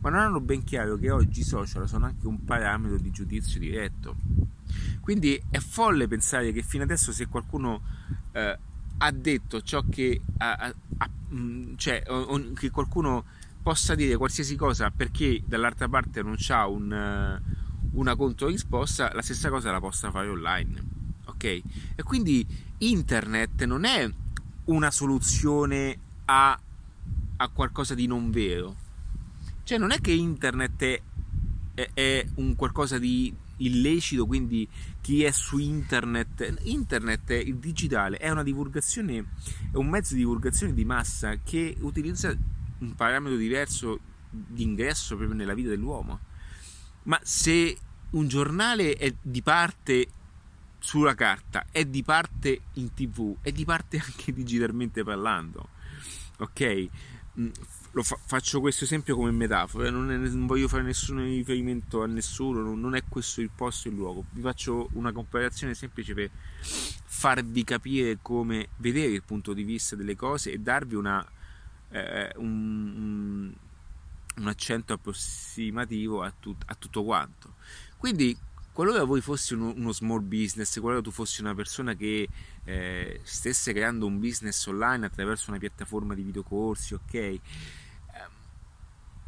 ma 0.00 0.10
non 0.10 0.20
hanno 0.20 0.40
ben 0.40 0.64
chiaro 0.64 0.96
che 0.96 1.10
oggi 1.10 1.40
i 1.40 1.44
social 1.44 1.88
sono 1.88 2.06
anche 2.06 2.26
un 2.26 2.44
parametro 2.44 2.98
di 2.98 3.10
giudizio 3.10 3.60
diretto 3.60 4.16
quindi 5.06 5.40
è 5.50 5.58
folle 5.60 6.08
pensare 6.08 6.50
che 6.50 6.64
fino 6.64 6.82
adesso 6.82 7.12
se 7.12 7.28
qualcuno 7.28 7.80
eh, 8.32 8.58
ha 8.98 9.10
detto 9.12 9.62
ciò 9.62 9.84
che 9.88 10.20
ha, 10.38 10.74
ha, 10.98 11.10
cioè 11.76 12.02
o, 12.08 12.52
che 12.54 12.70
qualcuno 12.70 13.24
possa 13.62 13.94
dire 13.94 14.16
qualsiasi 14.16 14.56
cosa 14.56 14.90
perché 14.90 15.44
dall'altra 15.46 15.88
parte 15.88 16.22
non 16.22 16.34
c'ha 16.36 16.66
un, 16.66 16.92
eh, 16.92 17.40
una 17.92 18.16
controrisposta, 18.16 19.12
la 19.14 19.22
stessa 19.22 19.48
cosa 19.48 19.70
la 19.70 19.78
possa 19.78 20.10
fare 20.10 20.26
online. 20.26 20.82
Ok? 21.26 21.44
E 21.44 22.02
quindi 22.02 22.44
internet 22.78 23.62
non 23.62 23.84
è 23.84 24.12
una 24.64 24.90
soluzione 24.90 25.98
a, 26.24 26.58
a 27.36 27.48
qualcosa 27.50 27.94
di 27.94 28.08
non 28.08 28.32
vero. 28.32 28.74
Cioè 29.62 29.78
non 29.78 29.92
è 29.92 30.00
che 30.00 30.10
internet 30.10 30.82
è, 30.82 31.00
è, 31.74 31.90
è 31.94 32.26
un 32.34 32.56
qualcosa 32.56 32.98
di 32.98 33.32
illecito, 33.58 34.26
quindi 34.26 34.68
chi 35.00 35.24
è 35.24 35.30
su 35.30 35.58
internet, 35.58 36.58
internet, 36.62 37.30
il 37.30 37.56
digitale 37.56 38.18
è 38.18 38.30
una 38.30 38.42
divulgazione, 38.42 39.24
è 39.72 39.76
un 39.76 39.88
mezzo 39.88 40.14
di 40.14 40.20
divulgazione 40.20 40.74
di 40.74 40.84
massa 40.84 41.36
che 41.42 41.76
utilizza 41.80 42.36
un 42.78 42.94
parametro 42.94 43.36
diverso 43.36 43.98
di 44.28 44.62
ingresso 44.62 45.16
proprio 45.16 45.36
nella 45.36 45.54
vita 45.54 45.68
dell'uomo. 45.68 46.20
Ma 47.04 47.18
se 47.22 47.76
un 48.10 48.28
giornale 48.28 48.94
è 48.94 49.14
di 49.20 49.42
parte 49.42 50.08
sulla 50.78 51.14
carta, 51.14 51.66
è 51.70 51.84
di 51.84 52.02
parte 52.02 52.60
in 52.74 52.92
tv, 52.94 53.36
è 53.40 53.50
di 53.52 53.64
parte 53.64 53.98
anche 53.98 54.32
digitalmente 54.32 55.02
parlando, 55.02 55.68
ok? 56.38 56.88
Fa, 58.02 58.18
faccio 58.22 58.60
questo 58.60 58.84
esempio 58.84 59.16
come 59.16 59.30
metafora, 59.30 59.88
non, 59.90 60.10
è, 60.10 60.16
non, 60.16 60.46
voglio 60.46 60.68
fare 60.68 60.82
nessun 60.82 61.24
riferimento 61.24 62.02
a 62.02 62.06
nessuno, 62.06 62.60
non, 62.60 62.78
non, 62.78 62.94
è 62.94 63.02
questo 63.08 63.40
il 63.40 63.50
posto 63.54 63.88
e 63.88 63.90
il 63.90 63.96
luogo. 63.96 64.24
Vi 64.30 64.42
faccio 64.42 64.90
una 64.92 65.12
comparazione 65.12 65.74
semplice 65.74 66.12
per 66.12 66.30
farvi 66.60 67.64
capire 67.64 68.18
come 68.20 68.68
vedere 68.76 69.12
il 69.12 69.22
punto 69.22 69.54
di 69.54 69.62
vista 69.62 69.96
delle 69.96 70.14
cose 70.14 70.52
e 70.52 70.58
darvi 70.58 70.94
una, 70.94 71.26
eh, 71.90 72.32
un, 72.36 73.50
un, 74.36 74.46
accento 74.46 74.92
approssimativo 74.92 76.22
a, 76.22 76.32
tut, 76.38 76.64
a 76.66 76.74
tutto 76.74 77.02
quanto. 77.02 77.54
Quindi 77.96 78.36
qualora 78.72 79.04
voi 79.04 79.22
fossi 79.22 79.54
uno, 79.54 79.72
uno, 79.74 79.92
small 79.92 80.20
business, 80.20 80.78
qualora 80.80 81.00
tu 81.00 81.10
fossi 81.10 81.40
una 81.40 81.54
persona 81.54 81.94
che 81.94 82.28
eh, 82.64 83.20
stesse 83.22 83.72
creando 83.72 84.04
un 84.04 84.20
business 84.20 84.66
online 84.66 85.06
attraverso 85.06 85.48
una 85.48 85.58
piattaforma 85.58 86.12
di 86.12 86.22
videocorsi, 86.22 86.92
ok? 86.92 87.40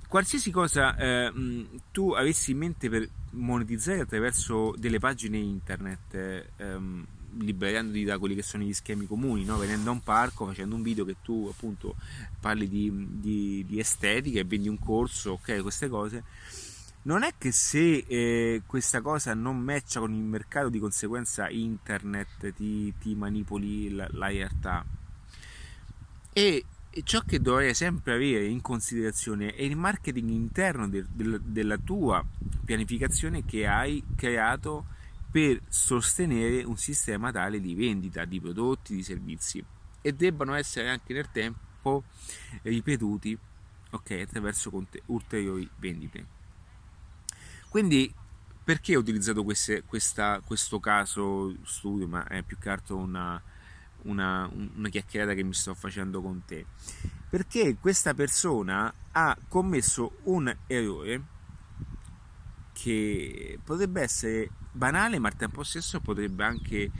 Qualsiasi 0.08 0.50
cosa 0.50 0.96
eh, 0.96 1.32
tu 1.92 2.12
avessi 2.12 2.52
in 2.52 2.58
mente 2.58 2.88
per 2.88 3.08
monetizzare 3.32 4.00
attraverso 4.00 4.74
delle 4.76 4.98
pagine 4.98 5.36
internet, 5.36 6.50
ehm, 6.56 7.06
liberandoti 7.40 8.04
da 8.04 8.18
quelli 8.18 8.34
che 8.34 8.42
sono 8.42 8.64
gli 8.64 8.72
schemi 8.72 9.06
comuni, 9.06 9.44
no? 9.44 9.58
venendo 9.58 9.90
a 9.90 9.92
un 9.92 10.02
parco, 10.02 10.46
facendo 10.46 10.74
un 10.74 10.82
video 10.82 11.04
che 11.04 11.16
tu 11.22 11.48
appunto 11.52 11.94
parli 12.40 12.68
di, 12.68 12.90
di, 13.20 13.64
di 13.68 13.78
estetica 13.78 14.40
e 14.40 14.44
vendi 14.44 14.68
un 14.68 14.78
corso, 14.78 15.32
ok, 15.32 15.60
queste 15.60 15.88
cose, 15.88 16.24
non 17.02 17.22
è 17.22 17.34
che 17.38 17.52
se 17.52 18.04
eh, 18.08 18.62
questa 18.66 19.00
cosa 19.00 19.34
non 19.34 19.58
matcha 19.58 20.00
con 20.00 20.12
il 20.12 20.22
mercato, 20.22 20.68
di 20.68 20.78
conseguenza 20.78 21.48
internet 21.48 22.52
ti, 22.54 22.92
ti 22.98 23.14
manipoli 23.14 23.90
la, 23.90 24.08
la 24.12 24.28
realtà. 24.28 24.84
E 26.32 26.64
ciò 27.04 27.20
che 27.20 27.40
dovrai 27.40 27.74
sempre 27.74 28.14
avere 28.14 28.46
in 28.46 28.60
considerazione 28.60 29.54
è 29.54 29.62
il 29.62 29.76
marketing 29.76 30.30
interno 30.30 30.88
de, 30.88 31.04
de, 31.08 31.40
della 31.42 31.76
tua 31.76 32.24
pianificazione 32.64 33.44
che 33.44 33.66
hai 33.66 34.02
creato 34.16 34.86
per 35.30 35.60
sostenere 35.68 36.64
un 36.64 36.76
sistema 36.76 37.30
tale 37.30 37.60
di 37.60 37.74
vendita 37.74 38.24
di 38.24 38.40
prodotti, 38.40 38.94
di 38.94 39.02
servizi 39.02 39.64
e 40.00 40.12
debbano 40.12 40.54
essere 40.54 40.88
anche 40.88 41.12
nel 41.12 41.30
tempo 41.30 42.04
ripetuti 42.62 43.38
okay, 43.90 44.22
attraverso 44.22 44.70
ulteriori 45.06 45.68
vendite. 45.76 46.26
Quindi 47.68 48.12
perché 48.64 48.96
ho 48.96 49.00
utilizzato 49.00 49.44
queste, 49.44 49.82
questa, 49.84 50.40
questo 50.44 50.78
caso 50.80 51.54
studio, 51.64 52.06
ma 52.06 52.26
è 52.26 52.42
più 52.42 52.58
che 52.58 52.68
altro 52.68 52.96
una, 52.96 53.40
una, 54.02 54.48
una 54.76 54.88
chiacchierata 54.88 55.34
che 55.34 55.42
mi 55.42 55.54
sto 55.54 55.74
facendo 55.74 56.20
con 56.20 56.42
te? 56.44 56.66
Perché 57.28 57.76
questa 57.80 58.14
persona 58.14 58.92
ha 59.12 59.36
commesso 59.48 60.18
un 60.24 60.54
errore 60.66 61.22
che 62.72 63.58
potrebbe 63.62 64.02
essere 64.02 64.50
banale, 64.72 65.18
ma 65.18 65.28
al 65.28 65.36
tempo 65.36 65.62
stesso 65.62 66.00
potrebbe 66.00 66.44
anche 66.44 66.90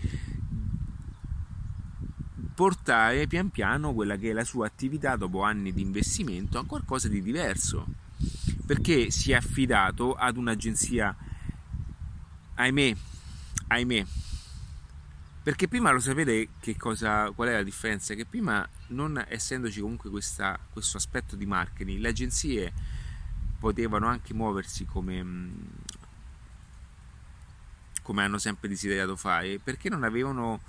portare 2.55 3.27
pian 3.29 3.51
piano 3.51 3.95
quella 3.95 4.17
che 4.17 4.31
è 4.31 4.33
la 4.33 4.45
sua 4.45 4.67
attività 4.67 5.15
dopo 5.17 5.43
anni 5.43 5.73
di 5.73 5.81
investimento 5.81 6.59
a 6.59 6.67
qualcosa 6.67 7.07
di 7.07 7.23
diverso 7.23 7.87
perché 8.69 9.11
si 9.11 9.33
è 9.33 9.35
affidato 9.35 10.13
ad 10.13 10.37
un'agenzia, 10.37 11.17
ahimè, 12.55 12.95
ahimè, 13.69 14.05
perché 15.49 15.67
prima 15.67 15.91
lo 15.91 15.99
sapete 15.99 16.51
che 16.61 16.77
cosa, 16.77 17.31
qual 17.31 17.49
è 17.49 17.53
la 17.53 17.63
differenza? 17.63 18.13
Che 18.13 18.27
prima, 18.27 18.69
non 18.89 19.25
essendoci 19.29 19.81
comunque 19.81 20.11
questa, 20.11 20.59
questo 20.71 20.99
aspetto 20.99 21.37
di 21.37 21.47
marketing, 21.47 22.01
le 22.01 22.09
agenzie 22.09 22.73
potevano 23.59 24.09
anche 24.09 24.35
muoversi 24.35 24.85
come, 24.85 25.25
mm, 25.25 25.51
come 28.03 28.25
hanno 28.25 28.37
sempre 28.37 28.69
desiderato 28.69 29.17
fare, 29.17 29.59
perché 29.59 29.89
non 29.89 30.05
avevano 30.05 30.61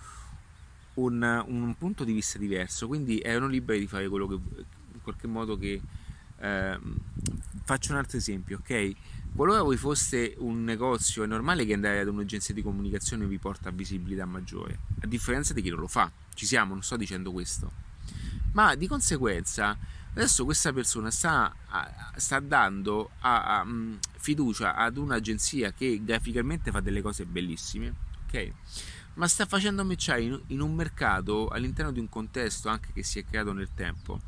un, 0.94 1.44
un, 1.46 1.76
punto 1.78 2.06
di 2.06 2.14
vista 2.14 2.38
diverso, 2.38 2.88
quindi 2.88 3.20
erano 3.20 3.48
liberi 3.48 3.82
di 3.82 3.88
fare 3.88 4.08
quello 4.08 4.28
che 4.28 4.36
in 4.36 5.02
qualche 5.02 5.28
modo 5.28 5.58
che 5.58 5.82
eh, 6.38 6.80
faccio 7.66 7.92
un 7.92 7.98
altro 7.98 8.16
esempio, 8.16 8.60
ok? 8.60 8.96
Qualora 9.36 9.62
voi 9.62 9.78
foste 9.78 10.36
un 10.40 10.64
negozio, 10.64 11.24
è 11.24 11.28
normale 11.28 11.66
che 11.66 11.74
andare 11.74 12.00
ad 12.00 12.08
un'agenzia 12.08 12.54
di 12.54 12.62
comunicazione 12.62 13.26
vi 13.26 13.38
porta 13.38 13.70
visibilità 13.72 14.26
maggiore, 14.26 14.80
a 15.02 15.08
differenza 15.08 15.54
di 15.54 15.62
chi 15.62 15.70
non 15.70 15.80
lo 15.80 15.88
fa. 15.88 16.12
Ci 16.34 16.46
siamo, 16.46 16.74
non 16.74 16.84
sto 16.84 16.98
dicendo 16.98 17.32
questo. 17.32 17.72
Ma 18.52 18.76
di 18.76 18.88
conseguenza, 18.88 19.78
adesso 20.12 20.44
questa 20.44 20.74
persona 20.74 21.10
sta, 21.10 21.56
sta 22.16 22.40
dando 22.40 23.12
a, 23.20 23.60
a, 23.60 23.64
mm, 23.64 23.96
fiducia 24.18 24.76
ad 24.76 24.98
un'agenzia 24.98 25.72
che 25.72 26.02
graficamente 26.04 26.72
fa 26.72 26.82
delle 26.82 27.02
cose 27.02 27.26
bellissime, 27.26 27.94
ok? 28.26 28.52
Ma 29.14 29.28
sta 29.28 29.46
facendo 29.46 29.86
matchare 29.86 30.22
in, 30.22 30.42
in 30.48 30.60
un 30.60 30.74
mercato 30.76 31.48
all'interno 31.48 31.92
di 31.92 32.00
un 32.00 32.10
contesto 32.10 32.68
anche 32.68 32.90
che 32.94 33.04
si 33.04 33.20
è 33.20 33.26
creato 33.26 33.54
nel 33.54 33.70
tempo 33.74 34.20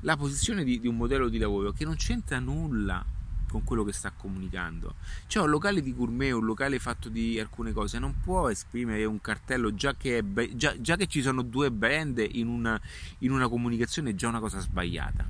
la 0.00 0.16
posizione 0.16 0.64
di, 0.64 0.80
di, 0.80 0.88
un 0.88 0.96
modello 0.96 1.28
di 1.28 1.38
lavoro 1.38 1.72
che 1.72 1.84
non 1.84 1.96
c'entra 1.96 2.38
nulla 2.38 3.04
con 3.50 3.64
quello 3.64 3.84
che 3.84 3.92
sta 3.92 4.10
comunicando. 4.10 4.94
Cioè 5.26 5.42
un 5.42 5.50
locale 5.50 5.82
di 5.82 5.94
gourmet, 5.94 6.32
un 6.32 6.44
locale 6.44 6.78
fatto 6.78 7.08
di 7.08 7.38
alcune 7.38 7.72
cose, 7.72 7.98
non 7.98 8.20
può 8.20 8.48
esprimere 8.48 9.04
un 9.04 9.20
cartello 9.20 9.74
già 9.74 9.94
che, 9.94 10.22
be- 10.22 10.56
già, 10.56 10.80
già 10.80 10.96
che 10.96 11.06
ci 11.06 11.22
sono 11.22 11.42
due 11.42 11.70
brand 11.70 12.24
in 12.30 12.48
una, 12.48 12.80
in 13.18 13.30
una 13.30 13.48
comunicazione 13.48 14.10
è 14.10 14.14
già 14.14 14.28
una 14.28 14.40
cosa 14.40 14.60
sbagliata. 14.60 15.28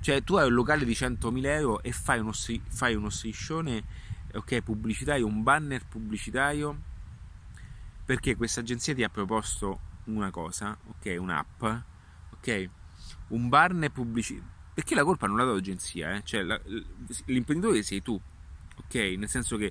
Cioè 0.00 0.22
tu 0.22 0.34
hai 0.34 0.46
un 0.46 0.54
locale 0.54 0.84
di 0.84 0.92
100.000 0.92 1.44
euro 1.44 1.82
e 1.82 1.92
fai 1.92 2.18
uno, 2.18 2.32
fai 2.32 2.94
uno 2.94 3.08
striscione 3.08 3.84
ok, 4.32 4.60
pubblicitario, 4.62 5.26
un 5.26 5.42
banner 5.42 5.84
pubblicitario 5.86 6.90
perché 8.04 8.34
questa 8.34 8.60
agenzia 8.60 8.94
ti 8.94 9.04
ha 9.04 9.08
proposto 9.08 9.90
una 10.04 10.30
cosa, 10.30 10.76
ok, 10.88 11.16
un'app, 11.18 11.62
ok? 12.30 12.68
un 13.32 13.48
barne 13.48 13.90
pubblicitario. 13.90 14.50
Perché 14.74 14.94
la 14.94 15.04
colpa 15.04 15.26
non 15.26 15.36
l'ha 15.36 15.44
dato 15.44 15.56
l'agenzia, 15.56 16.14
eh? 16.14 16.22
cioè 16.24 16.42
la, 16.42 16.58
l'imprenditore 17.26 17.82
sei 17.82 18.00
tu, 18.00 18.18
ok? 18.76 18.94
Nel 18.94 19.28
senso 19.28 19.58
che. 19.58 19.70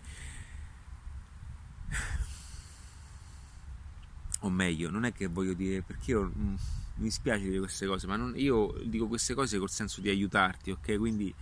O 4.41 4.49
meglio, 4.49 4.89
non 4.89 5.05
è 5.05 5.13
che 5.13 5.27
voglio 5.27 5.53
dire 5.53 5.81
perché 5.81 6.11
io 6.11 6.31
mm, 6.35 6.55
mi 6.95 7.09
spiace 7.09 7.45
dire 7.45 7.59
queste 7.59 7.87
cose, 7.87 8.05
ma 8.05 8.15
non, 8.15 8.33
io 8.35 8.73
dico 8.83 9.07
queste 9.07 9.33
cose 9.33 9.57
col 9.57 9.71
senso 9.71 10.01
di 10.01 10.09
aiutarti, 10.09 10.69
ok? 10.71 10.97
Quindi 10.97 11.33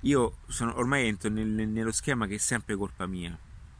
io 0.00 0.38
sono, 0.46 0.76
ormai 0.76 1.06
entro 1.06 1.28
nel, 1.28 1.46
nello 1.46 1.92
schema 1.92 2.26
che 2.26 2.36
è 2.36 2.38
sempre 2.38 2.74
colpa 2.76 3.06
mia, 3.06 3.36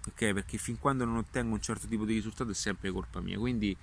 ok? 0.07 0.33
Perché 0.33 0.59
fin 0.59 0.79
quando 0.79 1.05
non 1.07 1.17
ottengo 1.17 1.55
un 1.55 1.63
certo 1.63 1.87
tipo 1.87 2.05
di 2.05 2.15
risultato 2.15 2.51
è 2.51 2.55
sempre 2.55 2.91
colpa 2.91 3.21
mia, 3.21 3.39
quindi. 3.39 3.75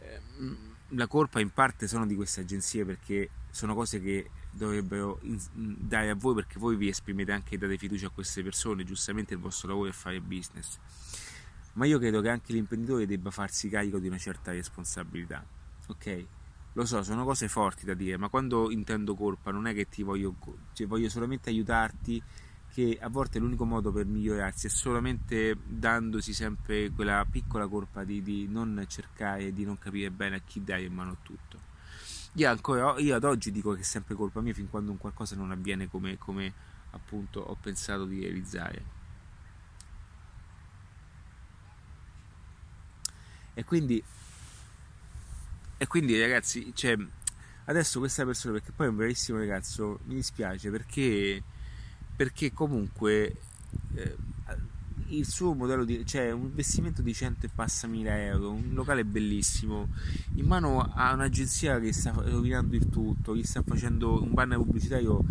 Eh, 0.00 0.70
la 0.94 1.06
colpa 1.06 1.40
in 1.40 1.50
parte 1.50 1.88
sono 1.88 2.06
di 2.06 2.14
queste 2.14 2.42
agenzie 2.42 2.84
perché 2.84 3.30
sono 3.52 3.74
cose 3.74 4.00
che 4.00 4.30
dovrebbero 4.50 5.20
dare 5.52 6.08
a 6.08 6.14
voi 6.14 6.34
perché 6.34 6.58
voi 6.58 6.74
vi 6.74 6.88
esprimete 6.88 7.32
anche 7.32 7.58
date 7.58 7.76
fiducia 7.76 8.06
a 8.06 8.10
queste 8.10 8.42
persone, 8.42 8.82
giustamente 8.82 9.34
il 9.34 9.40
vostro 9.40 9.68
lavoro 9.68 9.90
è 9.90 9.92
fare 9.92 10.20
business. 10.20 10.78
Ma 11.74 11.84
io 11.84 11.98
credo 11.98 12.22
che 12.22 12.30
anche 12.30 12.52
l'imprenditore 12.54 13.06
debba 13.06 13.30
farsi 13.30 13.68
carico 13.68 13.98
di 13.98 14.08
una 14.08 14.18
certa 14.18 14.52
responsabilità. 14.52 15.44
Ok? 15.88 16.26
Lo 16.72 16.86
so, 16.86 17.02
sono 17.02 17.24
cose 17.24 17.48
forti 17.48 17.84
da 17.84 17.92
dire, 17.92 18.16
ma 18.16 18.30
quando 18.30 18.70
intendo 18.70 19.14
colpa 19.14 19.50
non 19.50 19.66
è 19.66 19.74
che 19.74 19.86
ti 19.88 20.02
voglio, 20.02 20.34
cioè 20.72 20.86
voglio 20.86 21.10
solamente 21.10 21.50
aiutarti 21.50 22.22
che 22.72 22.98
a 22.98 23.10
volte 23.10 23.38
l'unico 23.38 23.66
modo 23.66 23.92
per 23.92 24.06
migliorarsi 24.06 24.66
è 24.66 24.70
solamente 24.70 25.58
dandosi 25.62 26.32
sempre 26.32 26.90
quella 26.90 27.26
piccola 27.30 27.66
colpa 27.66 28.02
di, 28.02 28.22
di 28.22 28.48
non 28.48 28.82
cercare 28.88 29.52
di 29.52 29.64
non 29.64 29.76
capire 29.78 30.10
bene 30.10 30.36
a 30.36 30.40
chi 30.40 30.64
dai 30.64 30.86
in 30.86 30.94
mano 30.94 31.18
tutto. 31.22 31.71
Io, 32.34 32.48
ancora, 32.48 32.98
io 32.98 33.14
ad 33.14 33.24
oggi 33.24 33.50
dico 33.50 33.72
che 33.74 33.80
è 33.80 33.84
sempre 33.84 34.14
colpa 34.14 34.40
mia 34.40 34.54
fin 34.54 34.68
quando 34.70 34.90
un 34.90 34.98
qualcosa 34.98 35.36
non 35.36 35.50
avviene 35.50 35.88
come, 35.88 36.16
come 36.18 36.52
appunto 36.90 37.40
ho 37.40 37.56
pensato 37.60 38.04
di 38.06 38.20
realizzare. 38.20 39.00
E 43.54 43.64
quindi, 43.64 44.02
e 45.76 45.86
quindi 45.86 46.18
ragazzi, 46.18 46.72
cioè, 46.74 46.96
adesso 47.66 47.98
questa 47.98 48.24
persona, 48.24 48.54
perché 48.54 48.72
poi 48.72 48.86
è 48.86 48.88
un 48.88 48.96
bravissimo 48.96 49.38
ragazzo, 49.38 49.98
mi 50.04 50.14
dispiace 50.14 50.70
perché 50.70 51.42
perché 52.14 52.52
comunque 52.52 53.36
eh, 53.94 54.16
il 55.16 55.26
suo 55.26 55.54
modello 55.54 55.84
di 55.84 56.04
cioè 56.06 56.30
un 56.30 56.42
investimento 56.42 57.02
di 57.02 57.12
100 57.12 57.46
e 57.46 57.50
passa 57.54 57.86
mila 57.86 58.18
euro 58.20 58.50
un 58.50 58.70
locale 58.72 59.04
bellissimo 59.04 59.88
in 60.34 60.46
mano 60.46 60.80
a 60.80 61.12
un'agenzia 61.12 61.78
che 61.80 61.92
sta 61.92 62.12
rovinando 62.12 62.76
il 62.76 62.88
tutto 62.88 63.36
gli 63.36 63.44
sta 63.44 63.62
facendo 63.62 64.22
un 64.22 64.32
banner 64.32 64.58
pubblicitario 64.58 65.24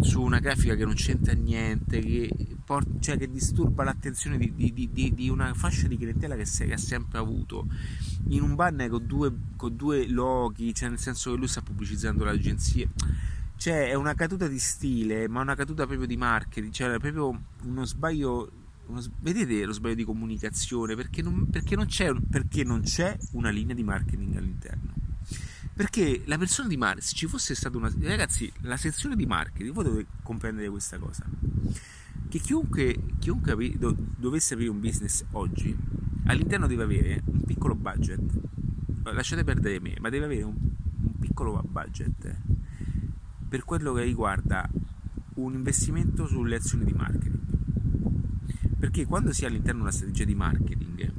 su 0.00 0.22
una 0.22 0.38
grafica 0.38 0.74
che 0.74 0.84
non 0.84 0.94
c'entra 0.94 1.32
niente 1.32 1.98
che, 2.00 2.30
porta, 2.64 2.90
cioè, 3.00 3.18
che 3.18 3.28
disturba 3.30 3.82
l'attenzione 3.82 4.38
di, 4.38 4.54
di, 4.54 4.88
di, 4.92 5.12
di, 5.12 5.28
una 5.28 5.52
fascia 5.54 5.88
di 5.88 5.96
clientela 5.96 6.36
che, 6.36 6.44
che, 6.44 6.72
ha 6.72 6.78
sempre 6.78 7.18
avuto 7.18 7.66
in 8.28 8.42
un 8.42 8.54
banner 8.54 8.88
con 8.88 9.06
due, 9.06 9.32
con 9.56 9.74
due 9.74 10.06
loghi 10.06 10.72
cioè 10.72 10.88
nel 10.88 10.98
senso 10.98 11.32
che 11.32 11.36
lui 11.36 11.48
sta 11.48 11.62
pubblicizzando 11.62 12.24
l'agenzia 12.24 12.88
cioè 13.58 13.88
è 13.88 13.94
una 13.94 14.14
caduta 14.14 14.46
di 14.46 14.60
stile, 14.60 15.26
ma 15.26 15.40
una 15.40 15.56
caduta 15.56 15.84
proprio 15.84 16.06
di 16.06 16.16
marketing, 16.16 16.72
cioè 16.72 16.92
è 16.92 16.98
proprio 17.00 17.36
uno 17.64 17.84
sbaglio. 17.84 18.52
Uno, 18.88 19.02
vedete 19.20 19.64
lo 19.64 19.72
sbaglio 19.72 19.94
di 19.94 20.04
comunicazione? 20.04 20.94
Perché 20.94 21.20
non, 21.20 21.46
perché, 21.50 21.76
non 21.76 21.86
perché 22.28 22.64
non, 22.64 22.80
c'è, 22.82 23.16
una 23.32 23.50
linea 23.50 23.74
di 23.74 23.84
marketing 23.84 24.36
all'interno. 24.36 24.92
Perché 25.74 26.22
la 26.24 26.38
persona 26.38 26.68
di 26.68 26.76
marketing, 26.76 27.06
se 27.06 27.14
ci 27.14 27.26
fosse 27.26 27.54
stata 27.54 27.76
una. 27.76 27.92
Ragazzi, 28.00 28.50
la 28.62 28.78
sezione 28.78 29.14
di 29.14 29.26
marketing, 29.26 29.72
voi 29.72 29.84
dovete 29.84 30.08
comprendere 30.22 30.70
questa 30.70 30.98
cosa. 30.98 31.24
Che 32.28 32.38
chiunque, 32.38 32.96
chiunque 33.18 33.76
dovesse 34.16 34.54
aprire 34.54 34.70
un 34.70 34.80
business 34.80 35.24
oggi, 35.32 35.76
all'interno 36.24 36.66
deve 36.66 36.82
avere 36.84 37.22
un 37.26 37.42
piccolo 37.42 37.74
budget. 37.74 38.40
Lasciate 39.02 39.44
perdere 39.44 39.80
me, 39.80 39.96
ma 40.00 40.08
deve 40.08 40.24
avere 40.24 40.42
un, 40.42 40.54
un 40.54 41.18
piccolo 41.18 41.62
budget 41.62 42.36
per 43.48 43.64
quello 43.64 43.92
che 43.92 44.02
riguarda 44.02 44.68
un 45.34 45.54
investimento 45.54 46.26
sulle 46.26 46.56
azioni 46.56 46.84
di 46.84 46.92
marketing. 46.92 47.37
Perché 48.78 49.06
quando 49.06 49.32
si 49.32 49.44
ha 49.44 49.48
all'interno 49.48 49.82
una 49.82 49.90
strategia 49.90 50.24
di 50.24 50.34
marketing, 50.34 51.12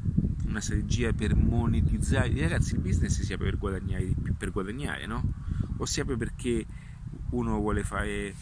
una 0.48 0.62
strategia 0.62 1.12
per 1.14 1.36
monetizzare, 1.36 2.34
ragazzi, 2.40 2.76
il 2.76 2.82
business 2.82 3.22
si 3.22 3.34
apre 3.34 3.50
per 3.50 3.58
guadagnare 3.58 4.06
di 4.06 4.16
più, 4.22 4.36
per 4.36 4.52
guadagnare, 4.52 5.06
no? 5.06 5.34
O 5.78 5.86
si 5.86 6.00
apre 6.00 6.16
perché 6.18 6.66
uno 7.32 7.60
vuole 7.60 7.84
fare 7.84 8.34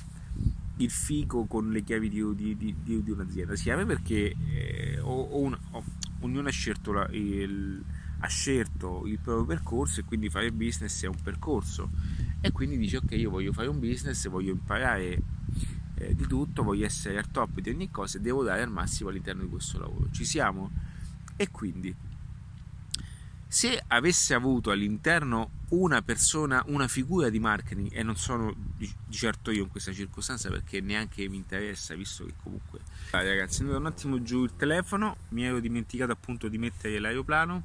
il 0.78 0.90
fico 0.92 1.46
con 1.46 1.72
le 1.72 1.84
chiavi 1.84 2.10
di, 2.10 2.36
di, 2.36 2.56
di, 2.56 2.76
di 3.04 3.12
un'azienda, 3.12 3.56
si 3.56 3.64
chiama 3.64 3.86
perché 3.86 4.36
eh, 4.52 5.00
o, 5.00 5.22
o 5.22 5.40
un, 5.40 5.58
o, 5.72 5.84
ognuno 6.20 6.48
ha 6.48 6.52
scelto, 6.52 6.92
la, 6.92 7.08
il, 7.12 7.84
ha 8.20 8.28
scelto 8.28 9.06
il 9.08 9.20
proprio 9.20 9.46
percorso 9.46 10.00
e 10.00 10.04
quindi 10.04 10.30
fare 10.30 10.52
business 10.52 11.04
è 11.04 11.08
un 11.08 11.18
percorso 11.22 11.90
e 12.42 12.52
quindi 12.52 12.78
dice 12.78 12.98
ok 12.98 13.12
io 13.12 13.32
voglio 13.32 13.54
fare 13.54 13.68
un 13.68 13.80
business, 13.80 14.28
voglio 14.28 14.52
imparare 14.52 15.22
eh, 15.98 16.16
di 16.16 16.28
tutto, 16.28 16.64
voglio 16.64 16.86
essere 16.86 17.18
al 17.18 17.30
top 17.32 17.60
di 17.60 17.70
ogni 17.70 17.90
cosa 17.90 18.18
e 18.18 18.22
devo 18.22 18.44
dare 18.44 18.62
al 18.62 18.72
massimo 18.72 19.10
all'interno 19.10 19.44
di 19.44 19.50
questo 19.50 19.80
lavoro. 19.80 20.10
Ci 20.12 20.26
siamo? 20.26 20.72
E 21.36 21.50
quindi 21.50 21.96
se 23.50 23.82
avesse 23.88 24.34
avuto 24.34 24.72
all'interno 24.72 25.52
una 25.70 26.02
persona, 26.02 26.64
una 26.68 26.88
figura 26.88 27.30
di 27.30 27.40
marketing, 27.40 27.90
e 27.92 28.04
non 28.04 28.18
sono 28.18 28.54
di 28.76 28.92
certo 29.10 29.52
io 29.52 29.64
in 29.64 29.70
questa 29.70 29.94
circostanza 29.94 30.50
perché 30.50 30.82
neanche 30.82 31.28
mi 31.30 31.38
interessa, 31.38 31.96
visto 31.96 32.26
che 32.26 32.34
comunque. 32.44 32.80
Allora, 33.12 33.30
ragazzi, 33.30 33.62
andato 33.62 33.80
un 33.80 33.86
attimo 33.86 34.22
giù 34.22 34.44
il 34.44 34.56
telefono, 34.56 35.16
mi 35.30 35.46
ero 35.46 35.60
dimenticato 35.60 36.12
appunto 36.12 36.50
di 36.50 36.58
mettere 36.58 37.00
l'aeroplano. 37.00 37.64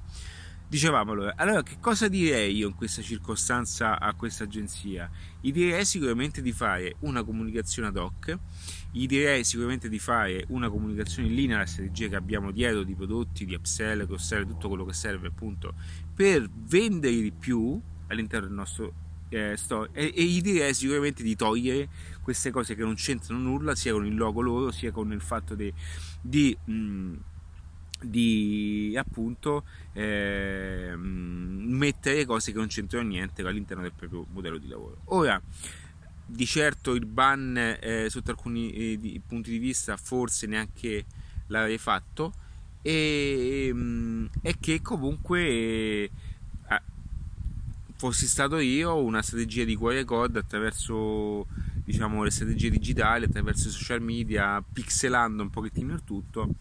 Dicevamo 0.72 1.12
allora, 1.12 1.34
allora 1.36 1.62
che 1.62 1.76
cosa 1.80 2.08
direi 2.08 2.56
io 2.56 2.66
in 2.66 2.74
questa 2.74 3.02
circostanza 3.02 4.00
a 4.00 4.14
questa 4.14 4.44
agenzia? 4.44 5.10
Gli 5.38 5.52
direi 5.52 5.84
sicuramente 5.84 6.40
di 6.40 6.50
fare 6.50 6.96
una 7.00 7.22
comunicazione 7.22 7.88
ad 7.88 7.98
hoc, 7.98 8.38
gli 8.90 9.04
direi 9.04 9.44
sicuramente 9.44 9.90
di 9.90 9.98
fare 9.98 10.46
una 10.48 10.70
comunicazione 10.70 11.28
in 11.28 11.34
linea 11.34 11.56
alla 11.56 11.66
strategia 11.66 12.08
che 12.08 12.16
abbiamo 12.16 12.50
dietro 12.52 12.84
di 12.84 12.94
prodotti, 12.94 13.44
di 13.44 13.52
upsell, 13.52 14.06
cross-sell, 14.06 14.46
tutto 14.46 14.68
quello 14.68 14.86
che 14.86 14.94
serve 14.94 15.28
appunto 15.28 15.74
per 16.14 16.48
vendere 16.50 17.20
di 17.20 17.32
più 17.32 17.78
all'interno 18.06 18.46
del 18.46 18.56
nostro 18.56 18.94
eh, 19.28 19.54
store 19.58 19.90
e, 19.92 20.10
e, 20.16 20.24
gli 20.24 20.40
direi 20.40 20.72
sicuramente 20.72 21.22
di 21.22 21.36
togliere 21.36 21.90
queste 22.22 22.50
cose 22.50 22.74
che 22.74 22.82
non 22.82 22.94
c'entrano 22.94 23.42
nulla 23.42 23.74
sia 23.74 23.92
con 23.92 24.06
il 24.06 24.14
logo 24.14 24.40
loro 24.40 24.70
sia 24.70 24.90
con 24.90 25.12
il 25.12 25.20
fatto 25.20 25.54
de, 25.54 25.74
di... 26.22 26.56
Mh, 26.64 27.16
di 28.02 28.94
appunto 28.96 29.64
eh, 29.92 30.94
mettere 30.96 32.24
cose 32.24 32.52
che 32.52 32.58
non 32.58 32.68
c'entrano 32.68 33.08
niente 33.08 33.42
all'interno 33.42 33.82
del 33.82 33.92
proprio 33.92 34.26
modello 34.30 34.58
di 34.58 34.68
lavoro. 34.68 34.98
Ora, 35.06 35.40
di 36.24 36.46
certo 36.46 36.94
il 36.94 37.04
ban 37.04 37.56
eh, 37.80 38.06
sotto 38.08 38.30
alcuni 38.30 38.72
eh, 38.72 38.98
di, 38.98 39.20
punti 39.26 39.50
di 39.50 39.58
vista 39.58 39.96
forse 39.96 40.46
neanche 40.46 41.04
l'avrei 41.48 41.78
fatto 41.78 42.32
e, 42.80 43.70
mm, 43.72 44.26
e 44.40 44.56
che 44.58 44.80
comunque 44.80 45.40
eh, 45.40 46.10
fossi 47.96 48.26
stato 48.26 48.58
io 48.58 48.96
una 49.02 49.22
strategia 49.22 49.64
di 49.64 49.76
QR 49.76 50.04
code 50.04 50.38
attraverso 50.38 51.46
diciamo 51.84 52.22
le 52.22 52.30
strategie 52.30 52.70
digitali 52.70 53.26
attraverso 53.26 53.68
i 53.68 53.72
social 53.72 54.00
media 54.00 54.62
pixelando 54.62 55.42
un 55.42 55.50
pochettino 55.50 55.92
il 55.94 56.04
tutto 56.04 56.54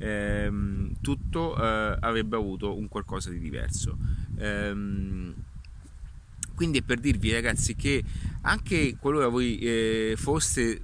ehm, 0.00 0.96
tutto 1.00 1.56
eh, 1.56 1.96
avrebbe 2.00 2.36
avuto 2.36 2.76
un 2.76 2.88
qualcosa 2.88 3.30
di 3.30 3.38
diverso. 3.38 3.96
Ehm, 4.38 5.34
quindi 6.54 6.78
è 6.78 6.82
per 6.82 6.98
dirvi 6.98 7.32
ragazzi 7.32 7.74
che 7.74 8.02
anche 8.42 8.96
qualora 8.98 9.28
voi 9.28 9.58
eh, 9.58 10.14
foste 10.16 10.82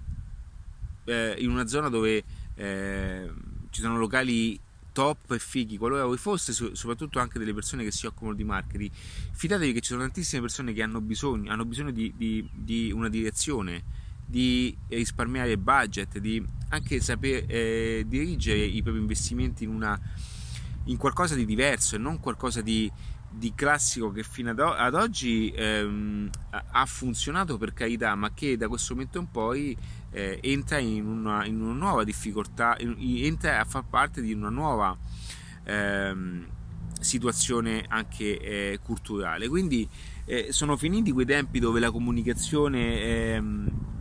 eh, 1.04 1.36
in 1.38 1.50
una 1.50 1.66
zona 1.66 1.88
dove 1.88 2.24
eh, 2.54 3.30
ci 3.70 3.80
sono 3.80 3.98
locali 3.98 4.58
top 4.92 5.32
e 5.32 5.38
fighi, 5.38 5.76
qualora 5.76 6.06
voi 6.06 6.16
foste, 6.16 6.54
soprattutto 6.54 7.18
anche 7.18 7.38
delle 7.38 7.52
persone 7.52 7.84
che 7.84 7.90
si 7.90 8.06
occupano 8.06 8.34
di 8.34 8.44
marketing, 8.44 8.90
fidatevi 9.32 9.74
che 9.74 9.80
ci 9.82 9.88
sono 9.88 10.00
tantissime 10.00 10.40
persone 10.40 10.72
che 10.72 10.82
hanno 10.82 11.02
bisogno, 11.02 11.52
hanno 11.52 11.66
bisogno 11.66 11.90
di, 11.90 12.14
di, 12.16 12.48
di 12.54 12.90
una 12.90 13.10
direzione, 13.10 13.84
di 14.26 14.76
risparmiare 14.88 15.56
budget, 15.56 16.18
di 16.18 16.44
anche 16.70 17.00
saper 17.00 17.44
eh, 17.46 18.04
dirigere 18.06 18.58
i 18.58 18.82
propri 18.82 19.00
investimenti 19.00 19.64
in, 19.64 19.70
una, 19.70 19.98
in, 20.84 20.96
qualcosa 20.96 21.36
di 21.36 21.44
diverso 21.44 21.94
e 21.94 21.98
non 21.98 22.18
qualcosa 22.18 22.60
di, 22.60 22.90
di 23.30 23.52
classico 23.54 24.10
che 24.10 24.24
fino 24.24 24.50
ad, 24.50 24.58
ad 24.58 24.94
oggi 24.94 25.52
ehm, 25.54 26.28
ha 26.50 26.86
funzionato 26.86 27.56
per 27.56 27.72
carità, 27.72 28.14
ma 28.16 28.32
che 28.34 28.56
da 28.56 28.66
questo 28.66 28.94
momento 28.94 29.20
in 29.20 29.30
poi 29.30 29.76
eh, 30.10 30.40
entra 30.42 30.78
in 30.78 31.06
una, 31.06 31.44
in 31.46 31.60
una, 31.60 31.72
nuova 31.74 32.02
difficoltà, 32.02 32.76
entra 32.78 33.60
a 33.60 33.64
far 33.64 33.84
parte 33.84 34.20
di 34.20 34.32
una 34.32 34.50
nuova 34.50 34.96
ehm, 35.62 36.46
situazione 36.98 37.84
anche 37.86 38.38
eh, 38.38 38.80
culturale. 38.82 39.46
Quindi 39.46 39.88
eh, 40.24 40.48
sono 40.50 40.76
finiti 40.76 41.12
quei 41.12 41.26
tempi 41.26 41.60
dove 41.60 41.78
la 41.78 41.92
comunicazione 41.92 43.00
ehm, 43.00 43.94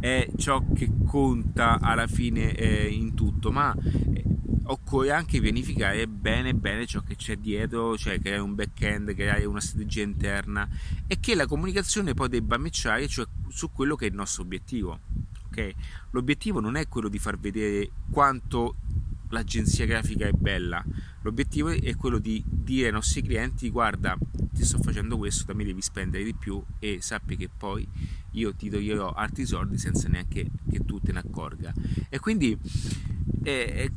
è 0.00 0.28
ciò 0.36 0.64
che 0.74 0.90
conta 1.06 1.78
alla 1.80 2.06
fine 2.06 2.54
eh, 2.54 2.88
in 2.88 3.14
tutto, 3.14 3.52
ma 3.52 3.74
eh, 3.74 4.24
occorre 4.64 5.12
anche 5.12 5.40
pianificare 5.40 6.06
bene 6.06 6.54
bene 6.54 6.86
ciò 6.86 7.00
che 7.00 7.16
c'è 7.16 7.36
dietro, 7.36 7.96
cioè 7.96 8.20
creare 8.20 8.40
un 8.40 8.54
back-end, 8.54 9.14
creare 9.14 9.44
una 9.44 9.60
strategia 9.60 10.02
interna 10.02 10.68
e 11.06 11.20
che 11.20 11.34
la 11.34 11.46
comunicazione 11.46 12.14
poi 12.14 12.28
debba 12.28 12.56
matchare 12.56 13.06
cioè, 13.06 13.26
su 13.48 13.70
quello 13.72 13.94
che 13.96 14.06
è 14.06 14.08
il 14.08 14.14
nostro 14.14 14.42
obiettivo. 14.42 15.00
Okay? 15.50 15.74
L'obiettivo 16.10 16.60
non 16.60 16.76
è 16.76 16.88
quello 16.88 17.08
di 17.08 17.18
far 17.18 17.38
vedere 17.38 17.90
quanto 18.10 18.76
l'agenzia 19.30 19.86
grafica 19.86 20.26
è 20.26 20.32
bella, 20.32 20.84
l'obiettivo 21.22 21.68
è 21.68 21.94
quello 21.96 22.18
di 22.18 22.42
dire 22.46 22.86
ai 22.86 22.92
nostri 22.92 23.22
clienti 23.22 23.70
guarda 23.70 24.16
ti 24.52 24.64
sto 24.64 24.78
facendo 24.78 25.16
questo, 25.16 25.44
da 25.44 25.54
me 25.54 25.64
devi 25.64 25.80
spendere 25.80 26.24
di 26.24 26.34
più 26.34 26.62
e 26.78 26.98
sappi 27.00 27.36
che 27.36 27.48
poi 27.48 27.86
io 28.32 28.54
ti 28.54 28.68
toglierò 28.68 29.12
altri 29.12 29.46
soldi 29.46 29.78
senza 29.78 30.08
neanche 30.08 30.50
che 30.70 30.84
tu 30.84 31.00
te 31.00 31.12
ne 31.12 31.20
accorga. 31.20 31.72
E 32.08 32.18
quindi 32.18 32.56
eh, 33.42 33.90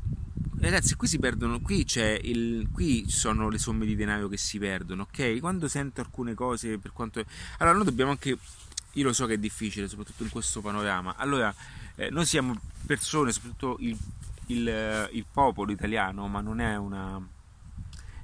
ragazzi 0.59 0.95
qui 0.95 1.07
si 1.07 1.19
perdono 1.19 1.59
qui 1.59 1.85
il 2.21 2.69
qui 2.71 3.09
sono 3.09 3.49
le 3.49 3.57
somme 3.57 3.85
di 3.85 3.95
denaro 3.95 4.29
che 4.29 4.37
si 4.37 4.57
perdono 4.59 5.03
ok 5.03 5.39
quando 5.39 5.67
sento 5.67 5.99
alcune 5.99 6.33
cose 6.35 6.77
per 6.77 6.93
quanto 6.93 7.23
allora 7.57 7.75
noi 7.75 7.85
dobbiamo 7.85 8.11
anche 8.11 8.37
io 8.93 9.03
lo 9.03 9.11
so 9.11 9.25
che 9.25 9.33
è 9.33 9.37
difficile 9.37 9.89
soprattutto 9.89 10.23
in 10.23 10.29
questo 10.29 10.61
panorama 10.61 11.15
allora 11.17 11.53
eh, 11.95 12.09
noi 12.11 12.25
siamo 12.25 12.57
persone 12.85 13.33
soprattutto 13.33 13.75
il, 13.81 13.97
il, 14.47 15.09
il 15.11 15.25
popolo 15.31 15.71
italiano 15.71 16.27
ma 16.27 16.41
non 16.41 16.59
è 16.59 16.75
una 16.77 17.21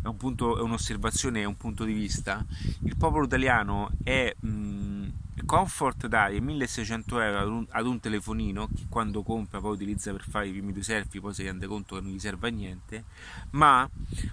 è, 0.02 0.08
un 0.08 0.18
punto, 0.18 0.58
è 0.58 0.62
un'osservazione, 0.62 1.42
è 1.42 1.46
un 1.46 1.58
punto 1.58 1.84
di 1.84 1.94
vista. 1.94 2.46
Il 2.84 2.96
popolo 2.96 3.26
italiano 3.26 3.90
è 4.04 4.34
mh, 4.40 5.08
comfort 5.46 6.08
dare 6.08 6.40
1600 6.40 7.20
euro 7.20 7.40
ad 7.40 7.48
un, 7.48 7.66
ad 7.70 7.86
un, 7.86 8.00
telefonino 8.00 8.68
che 8.68 8.86
quando 8.90 9.24
compra 9.24 9.60
poi 9.60 9.74
utilizza 9.74 10.12
per 10.12 10.26
fare 10.28 10.48
i 10.48 10.52
primi 10.52 10.72
due 10.72 10.84
selfie, 10.84 11.20
poi 11.20 11.34
si 11.34 11.44
rende 11.44 11.68
conto 11.68 11.96
che 11.96 12.02
non 12.02 12.12
gli 12.12 12.20
serve 12.20 12.48
a 12.48 12.52
niente, 12.52 13.04
ma 13.52 13.88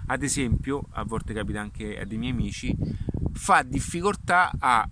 ad 0.07 0.23
esempio, 0.23 0.87
a 0.91 1.05
volte 1.05 1.35
capita 1.35 1.61
anche 1.61 1.99
a 1.99 2.05
dei 2.05 2.19
miei 2.19 2.33
amici, 2.33 2.75
fa 3.33 3.63
difficoltà 3.63 4.53
a 4.59 4.89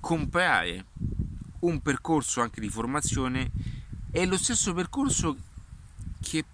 comprare 0.00 0.86
un 1.60 1.80
percorso 1.80 2.42
anche 2.42 2.60
di 2.60 2.68
formazione 2.68 3.50
è 4.10 4.26
lo 4.26 4.36
stesso 4.36 4.74
percorso 4.74 5.36
che 6.24 6.44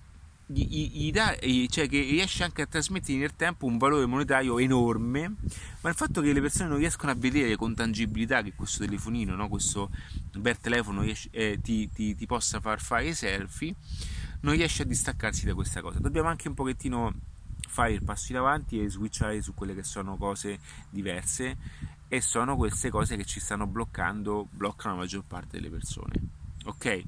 gli, 0.52 0.90
gli 0.92 1.10
dà, 1.12 1.36
cioè 1.68 1.88
che 1.88 2.00
riesce 2.00 2.42
anche 2.42 2.62
a 2.62 2.66
trasmettere 2.66 3.18
nel 3.18 3.36
tempo 3.36 3.66
un 3.66 3.78
valore 3.78 4.04
monetario 4.06 4.58
enorme, 4.58 5.36
ma 5.80 5.88
il 5.88 5.94
fatto 5.94 6.20
che 6.20 6.32
le 6.32 6.40
persone 6.40 6.68
non 6.68 6.78
riescono 6.78 7.12
a 7.12 7.14
vedere 7.14 7.54
con 7.56 7.74
tangibilità 7.74 8.42
che 8.42 8.52
questo 8.54 8.84
telefonino, 8.84 9.36
no? 9.36 9.48
questo 9.48 9.90
bel 10.36 10.58
telefono 10.58 11.02
riesce, 11.02 11.28
eh, 11.30 11.60
ti, 11.62 11.88
ti, 11.92 12.16
ti, 12.16 12.26
possa 12.26 12.60
far 12.60 12.80
fare 12.80 13.08
i 13.08 13.14
selfie, 13.14 13.74
non 14.40 14.54
riesce 14.54 14.82
a 14.82 14.86
distaccarsi 14.86 15.46
da 15.46 15.54
questa 15.54 15.80
cosa. 15.80 16.00
Dobbiamo 16.00 16.28
anche 16.28 16.48
un 16.48 16.54
pochettino 16.54 17.14
fare 17.68 17.92
il 17.92 18.02
passo 18.02 18.32
in 18.32 18.38
avanti 18.38 18.82
e 18.82 18.90
switchare 18.90 19.40
su 19.42 19.54
quelle 19.54 19.74
che 19.74 19.84
sono 19.84 20.16
cose 20.16 20.58
diverse 20.90 21.56
e 22.08 22.20
sono 22.20 22.56
queste 22.56 22.90
cose 22.90 23.16
che 23.16 23.24
ci 23.24 23.38
stanno 23.38 23.68
bloccando, 23.68 24.48
bloccano 24.50 24.94
la 24.94 25.00
maggior 25.02 25.22
parte 25.22 25.58
delle 25.58 25.70
persone. 25.70 26.14
Ok? 26.64 27.04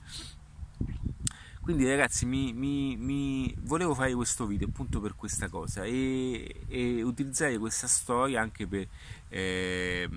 Quindi 1.62 1.88
ragazzi 1.88 2.26
mi, 2.26 2.52
mi, 2.52 2.96
mi, 2.96 3.54
volevo 3.60 3.94
fare 3.94 4.12
questo 4.14 4.46
video 4.46 4.66
appunto 4.66 5.00
per 5.00 5.14
questa 5.14 5.48
cosa 5.48 5.84
e, 5.84 6.64
e 6.66 7.02
utilizzare 7.02 7.56
questa 7.56 7.86
storia 7.86 8.40
anche 8.40 8.66
per, 8.66 8.88
eh, 9.28 10.08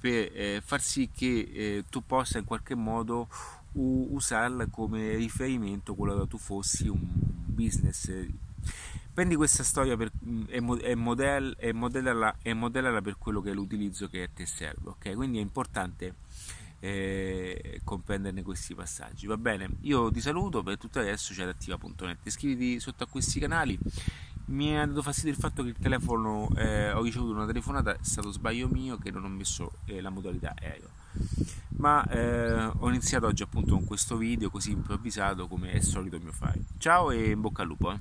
per 0.00 0.30
eh, 0.32 0.62
far 0.64 0.80
sì 0.80 1.10
che 1.14 1.50
eh, 1.52 1.84
tu 1.90 2.02
possa 2.06 2.38
in 2.38 2.46
qualche 2.46 2.74
modo 2.74 3.28
u- 3.72 4.08
usarla 4.12 4.68
come 4.68 5.16
riferimento 5.16 5.94
qualora 5.94 6.24
tu 6.24 6.38
fossi 6.38 6.88
un 6.88 6.98
business. 7.44 8.10
Prendi 9.12 9.36
questa 9.36 9.62
storia 9.62 9.98
per, 9.98 10.10
e, 10.46 10.56
e, 10.80 10.94
modell, 10.94 11.56
e, 11.58 11.74
modellala, 11.74 12.36
e 12.40 12.54
modellala 12.54 13.02
per 13.02 13.18
quello 13.18 13.42
che 13.42 13.50
è 13.50 13.52
l'utilizzo 13.52 14.08
che 14.08 14.22
a 14.22 14.28
te 14.32 14.46
serve. 14.46 14.88
Ok? 14.88 15.14
Quindi 15.14 15.36
è 15.36 15.42
importante 15.42 16.14
eh, 16.80 17.80
comprenderne 17.84 18.42
questi 18.42 18.74
passaggi. 18.74 19.26
Va 19.26 19.36
bene, 19.36 19.68
io 19.82 20.10
ti 20.10 20.20
saluto, 20.20 20.62
per 20.62 20.78
tutto 20.78 21.00
adesso 21.00 21.32
c'è 21.32 21.44
attiva.net. 21.44 22.18
Iscriviti 22.24 22.80
sotto 22.80 23.04
a 23.04 23.06
questi 23.06 23.40
canali. 23.40 23.78
Mi 24.46 24.78
ha 24.78 24.86
dato 24.86 25.02
fastidio 25.02 25.32
il 25.32 25.38
fatto 25.38 25.62
che 25.62 25.68
il 25.70 25.76
telefono 25.78 26.48
eh, 26.56 26.90
ho 26.92 27.02
ricevuto 27.02 27.32
una 27.32 27.46
telefonata, 27.46 27.92
è 27.92 27.98
stato 28.00 28.30
sbaglio 28.30 28.68
mio 28.68 28.96
che 28.96 29.10
non 29.10 29.24
ho 29.24 29.28
messo 29.28 29.72
eh, 29.84 30.00
la 30.00 30.08
modalità 30.08 30.54
aereo. 30.58 30.88
ma 31.76 32.02
eh, 32.08 32.64
ho 32.64 32.88
iniziato 32.88 33.26
oggi 33.26 33.42
appunto 33.42 33.74
con 33.74 33.84
questo 33.84 34.16
video 34.16 34.48
così 34.50 34.70
improvvisato 34.70 35.48
come 35.48 35.72
è 35.72 35.80
solito 35.80 36.18
mio 36.18 36.32
fare. 36.32 36.60
Ciao 36.78 37.10
e 37.10 37.30
in 37.30 37.40
bocca 37.42 37.60
al 37.60 37.68
lupo! 37.68 37.92
Eh. 37.92 37.98